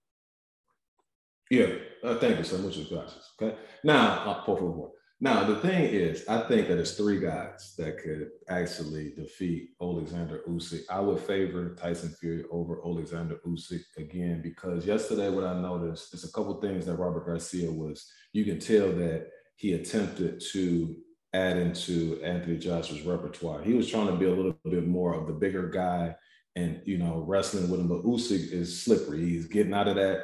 [1.53, 1.67] Yeah,
[2.03, 3.31] uh, thank you so much, glasses.
[3.39, 4.89] Okay, now, uh, favor.
[5.21, 10.41] Now, the thing is, I think that it's three guys that could actually defeat Alexander
[10.49, 10.85] Usyk.
[10.89, 16.25] I would favor Tyson Fury over Alexander Usyk again because yesterday, what I noticed is
[16.25, 18.11] a couple things that Robert Garcia was.
[18.33, 19.27] You can tell that
[19.57, 20.97] he attempted to
[21.35, 23.63] add into Anthony Joshua's repertoire.
[23.63, 26.17] He was trying to be a little bit more of the bigger guy
[26.57, 29.21] and you know wrestling with him, but Usyk is slippery.
[29.21, 30.23] He's getting out of that.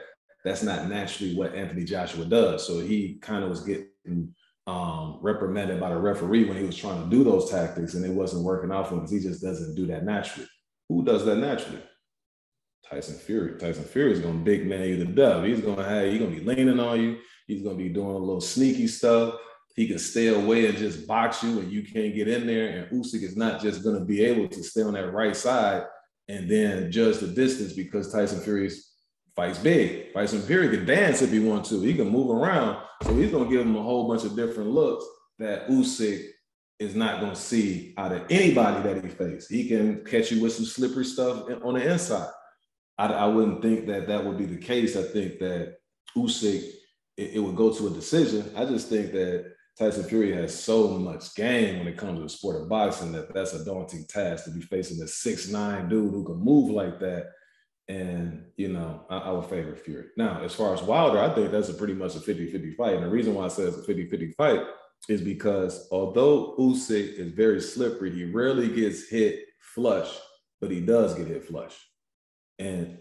[0.49, 2.67] That's not naturally what Anthony Joshua does.
[2.67, 4.35] So he kind of was getting
[4.67, 8.13] um, reprimanded by the referee when he was trying to do those tactics and it
[8.13, 10.49] wasn't working out for him because he just doesn't do that naturally.
[10.89, 11.83] Who does that naturally?
[12.89, 13.59] Tyson Fury.
[13.59, 15.45] Tyson Fury is gonna big man you to death.
[15.45, 17.19] He's gonna have he's gonna be leaning on you.
[17.47, 19.35] He's gonna be doing a little sneaky stuff.
[19.77, 22.69] He can stay away and just box you, and you can't get in there.
[22.69, 25.85] And Usyk is not just gonna be able to stay on that right side
[26.29, 28.88] and then judge the distance because Tyson Fury's
[29.39, 30.13] fights big.
[30.13, 31.81] Tyson Fury can dance if he wants to.
[31.81, 32.83] He can move around.
[33.05, 35.05] So he's gonna give him a whole bunch of different looks
[35.39, 36.27] that Usyk
[36.81, 39.49] is not gonna see out of anybody that he faces.
[39.49, 42.33] He can catch you with some slippery stuff on the inside.
[42.99, 44.97] I, I wouldn't think that that would be the case.
[44.97, 45.77] I think that
[46.17, 46.65] Usyk
[47.17, 48.51] it, it would go to a decision.
[48.57, 52.29] I just think that Tyson Fury has so much game when it comes to the
[52.29, 56.13] sport of boxing that that's a daunting task to be facing a six nine dude
[56.13, 57.27] who can move like that
[57.89, 60.07] and, you know, I, I, would favor Fury.
[60.17, 62.95] Now, as far as Wilder, I think that's a pretty much a 50 50 fight.
[62.95, 64.61] And the reason why I say it's a 50 50 fight
[65.09, 70.11] is because although Usyk is very slippery, he rarely gets hit flush,
[70.61, 71.75] but he does get hit flush.
[72.59, 72.99] And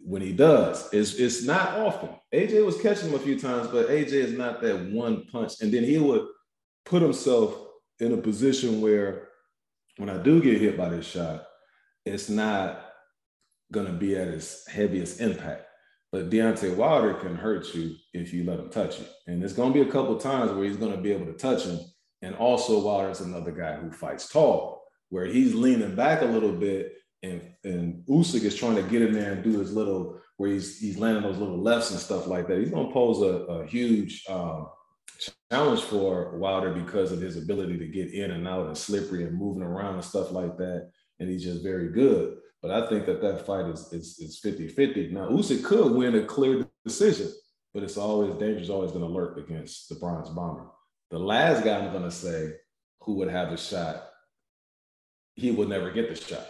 [0.00, 2.10] when he does, it's, it's not often.
[2.32, 5.54] AJ was catching him a few times, but AJ is not that one punch.
[5.60, 6.26] And then he would
[6.84, 7.56] put himself
[7.98, 9.28] in a position where
[9.96, 11.44] when I do get hit by this shot,
[12.04, 12.87] it's not
[13.72, 15.64] going to be at his heaviest impact.
[16.10, 19.06] But Deontay Wilder can hurt you if you let him touch you.
[19.26, 21.34] And there's going to be a couple times where he's going to be able to
[21.34, 21.78] touch him.
[22.22, 26.94] And also, Wilder's another guy who fights tall, where he's leaning back a little bit,
[27.22, 30.80] and and Usyk is trying to get in there and do his little, where he's
[30.80, 32.58] he's landing those little lefts and stuff like that.
[32.58, 34.68] He's going to pose a, a huge um,
[35.50, 39.38] challenge for Wilder because of his ability to get in and out and slippery and
[39.38, 40.90] moving around and stuff like that.
[41.20, 42.38] And he's just very good.
[42.62, 45.12] But I think that that fight is is, is 50-50.
[45.12, 47.32] Now, Usyk could win a clear decision,
[47.72, 50.66] but it's always dangerous, always going to lurk against the bronze bomber.
[51.10, 52.54] The last guy I'm going to say
[53.02, 54.08] who would have a shot,
[55.34, 56.46] he would never get the shot.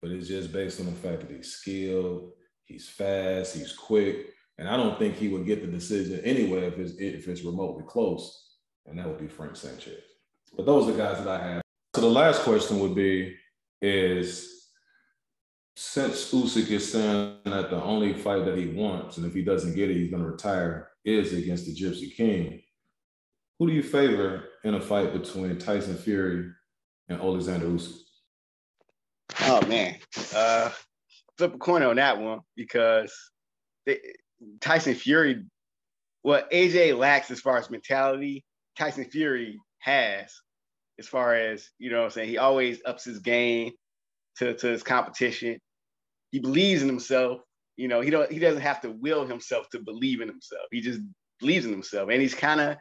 [0.00, 2.32] But it's just based on the fact that he's skilled,
[2.64, 6.78] he's fast, he's quick, and I don't think he would get the decision anyway if
[6.78, 8.56] it's if it's remotely close,
[8.86, 10.02] and that would be Frank Sanchez.
[10.56, 11.62] But those are the guys that I have.
[11.94, 13.36] So the last question would be
[13.80, 14.61] is
[15.74, 19.74] since Usyk is saying that the only fight that he wants, and if he doesn't
[19.74, 22.62] get it, he's going to retire, is against the Gypsy King.
[23.58, 26.50] Who do you favor in a fight between Tyson Fury
[27.08, 27.96] and Alexander Usyk?
[29.40, 29.96] Oh man,
[30.34, 30.70] uh,
[31.38, 33.12] flip a coin on that one because
[33.86, 33.98] they,
[34.60, 35.44] Tyson Fury,
[36.22, 38.44] what AJ lacks as far as mentality,
[38.76, 40.34] Tyson Fury has
[40.98, 42.04] as far as you know.
[42.04, 43.72] I'm saying he always ups his game
[44.38, 45.58] to, to his competition.
[46.30, 47.40] He believes in himself.
[47.76, 50.66] You know, he don't he doesn't have to will himself to believe in himself.
[50.70, 51.00] He just
[51.40, 52.10] believes in himself.
[52.10, 52.76] And he's kind of,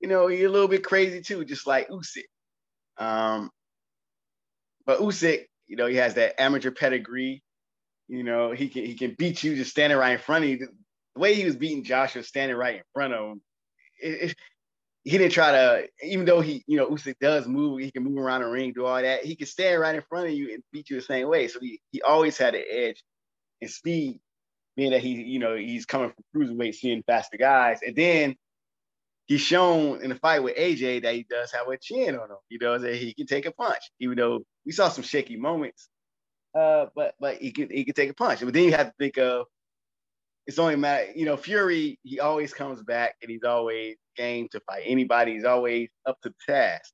[0.00, 2.24] you know, he's a little bit crazy too, just like Usyk.
[2.98, 3.50] Um,
[4.86, 7.42] but Usyk, you know, he has that amateur pedigree.
[8.08, 10.58] You know, he can he can beat you just standing right in front of you.
[11.14, 13.42] The way he was beating Joshua standing right in front of him,
[14.00, 14.36] it,
[15.04, 18.18] he didn't try to, even though he, you know, Usyk does move, he can move
[18.18, 19.24] around the ring, do all that.
[19.24, 21.46] He can stand right in front of you and beat you the same way.
[21.48, 23.02] So he, he always had an edge
[23.60, 24.20] and speed,
[24.76, 27.80] being that he, you know, he's coming from cruiserweight, seeing faster guys.
[27.86, 28.34] And then
[29.26, 32.38] he's shown in the fight with AJ that he does have a chin on him.
[32.48, 35.88] He does that he can take a punch, even though we saw some shaky moments.
[36.58, 38.40] Uh, but but he can he can take a punch.
[38.40, 39.46] But then you have to think of
[40.46, 44.60] it's only matter, you know, Fury, he always comes back and he's always game to
[44.60, 45.34] fight anybody.
[45.34, 46.92] He's always up to the task.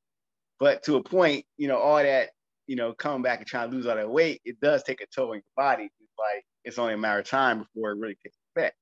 [0.61, 2.30] But to a point, you know, all that,
[2.66, 5.07] you know, coming back and trying to lose all that weight, it does take a
[5.07, 5.84] toll on your body.
[5.84, 8.76] It's like it's only a matter of time before it really takes effect.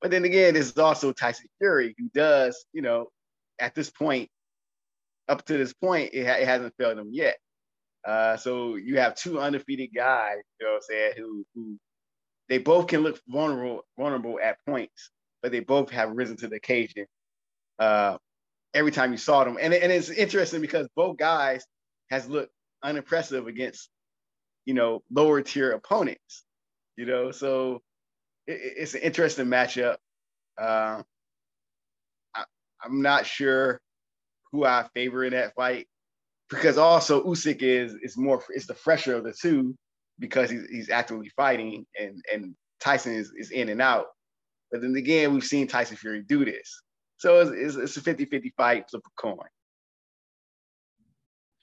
[0.00, 3.08] But then again, there's also Tyson Fury who does, you know,
[3.58, 4.28] at this point,
[5.28, 7.36] up to this point, it, ha- it hasn't failed him yet.
[8.06, 11.76] Uh, so you have two undefeated guys, you know what I'm saying, who, who
[12.50, 16.56] they both can look vulnerable, vulnerable at points, but they both have risen to the
[16.56, 17.06] occasion
[17.78, 18.18] uh,
[18.74, 19.56] every time you saw them.
[19.58, 21.64] And, and it's interesting because both guys
[22.10, 23.88] has looked unimpressive against,
[24.66, 26.44] you know, lower tier opponents,
[26.96, 27.80] you know, so
[28.48, 29.96] it, it's an interesting matchup.
[30.60, 31.02] Uh,
[32.34, 32.44] I,
[32.82, 33.80] I'm not sure
[34.50, 35.86] who I favor in that fight
[36.50, 39.76] because also Usyk is is more is the fresher of the two
[40.20, 44.06] because he's he's actively fighting and and Tyson is, is in and out.
[44.70, 46.82] But then again, we've seen Tyson Fury do this.
[47.18, 49.36] So it's, it's, it's a 50-50 fight, flip a coin.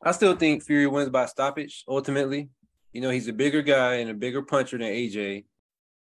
[0.04, 2.50] I still think Fury wins by stoppage ultimately.
[2.94, 5.46] You know, he's a bigger guy and a bigger puncher than AJ.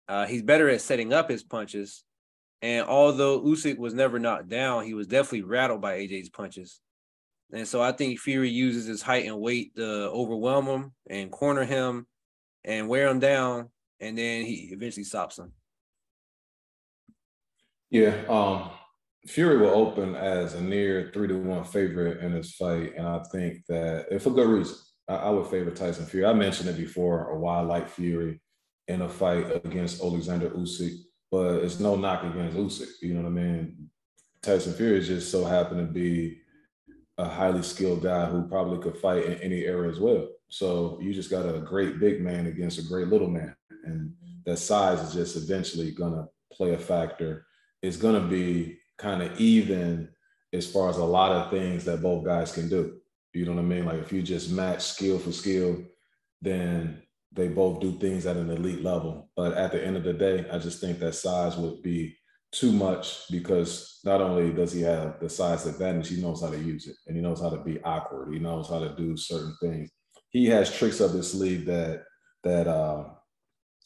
[0.09, 2.05] Uh, he's better at setting up his punches.
[2.63, 6.81] And although Usyk was never knocked down, he was definitely rattled by AJ's punches.
[7.53, 11.65] And so I think Fury uses his height and weight to overwhelm him and corner
[11.65, 12.07] him
[12.67, 15.53] and wear him down, and then he eventually stops him.
[17.89, 18.71] Yeah, um,
[19.29, 23.23] Fury will open as a near three to one favorite in this fight, and I
[23.33, 24.77] think that if for good reason,
[25.09, 26.27] I, I would favor Tyson Fury.
[26.27, 28.41] I mentioned it before, or why I like Fury
[28.89, 30.99] in a fight against Alexander Usyk,
[31.31, 32.89] but it's no knock against Usyk.
[33.03, 33.91] You know what I mean?
[34.43, 36.41] Tyson Fury just so happened to be
[37.19, 40.29] a highly skilled guy who probably could fight in any era as well.
[40.49, 44.39] So you just got a great big man against a great little man, and mm-hmm.
[44.45, 47.47] that size is just eventually gonna play a factor.
[47.83, 50.09] It's gonna be kind of even
[50.53, 52.99] as far as a lot of things that both guys can do.
[53.33, 53.85] You know what I mean?
[53.85, 55.85] Like if you just match skill for skill,
[56.41, 59.29] then they both do things at an elite level.
[59.37, 62.17] But at the end of the day, I just think that size would be
[62.53, 66.59] too much because not only does he have the size advantage, he knows how to
[66.59, 68.33] use it and he knows how to be awkward.
[68.33, 69.91] He knows how to do certain things.
[70.37, 72.05] He has tricks up his sleeve that
[72.45, 73.05] that uh,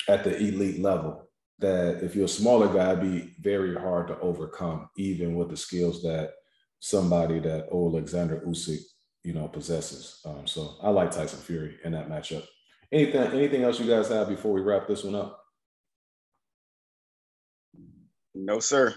[0.09, 1.31] at the elite level
[1.61, 5.57] that if you're a smaller guy, it'd be very hard to overcome, even with the
[5.57, 6.33] skills that
[6.81, 8.81] somebody that Alexander Usyk,
[9.23, 10.21] you know, possesses.
[10.25, 12.45] Um, so I like Tyson Fury in that matchup.
[12.91, 15.41] Anything, anything else you guys have before we wrap this one up?
[18.35, 18.97] No, sir.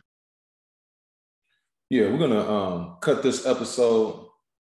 [1.92, 4.26] Yeah, we're gonna um, cut this episode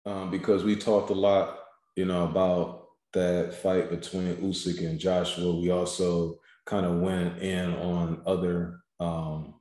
[0.05, 1.61] um, because we talked a lot,
[1.97, 5.55] you know, about that fight between Usyk and Joshua.
[5.55, 9.55] We also kind of went in on other um,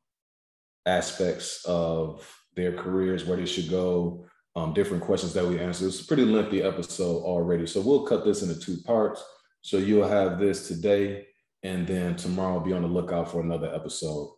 [0.86, 4.26] aspects of their careers, where they should go,
[4.56, 5.88] um, different questions that we answered.
[5.88, 9.24] It's a pretty lengthy episode already, so we'll cut this into two parts.
[9.62, 11.28] So you'll have this today,
[11.64, 14.36] and then tomorrow be on the lookout for another episode.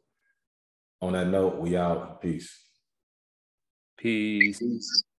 [1.01, 2.21] On that note, we out.
[2.21, 2.57] Peace.
[3.97, 4.59] Peace.
[4.59, 5.03] Peace.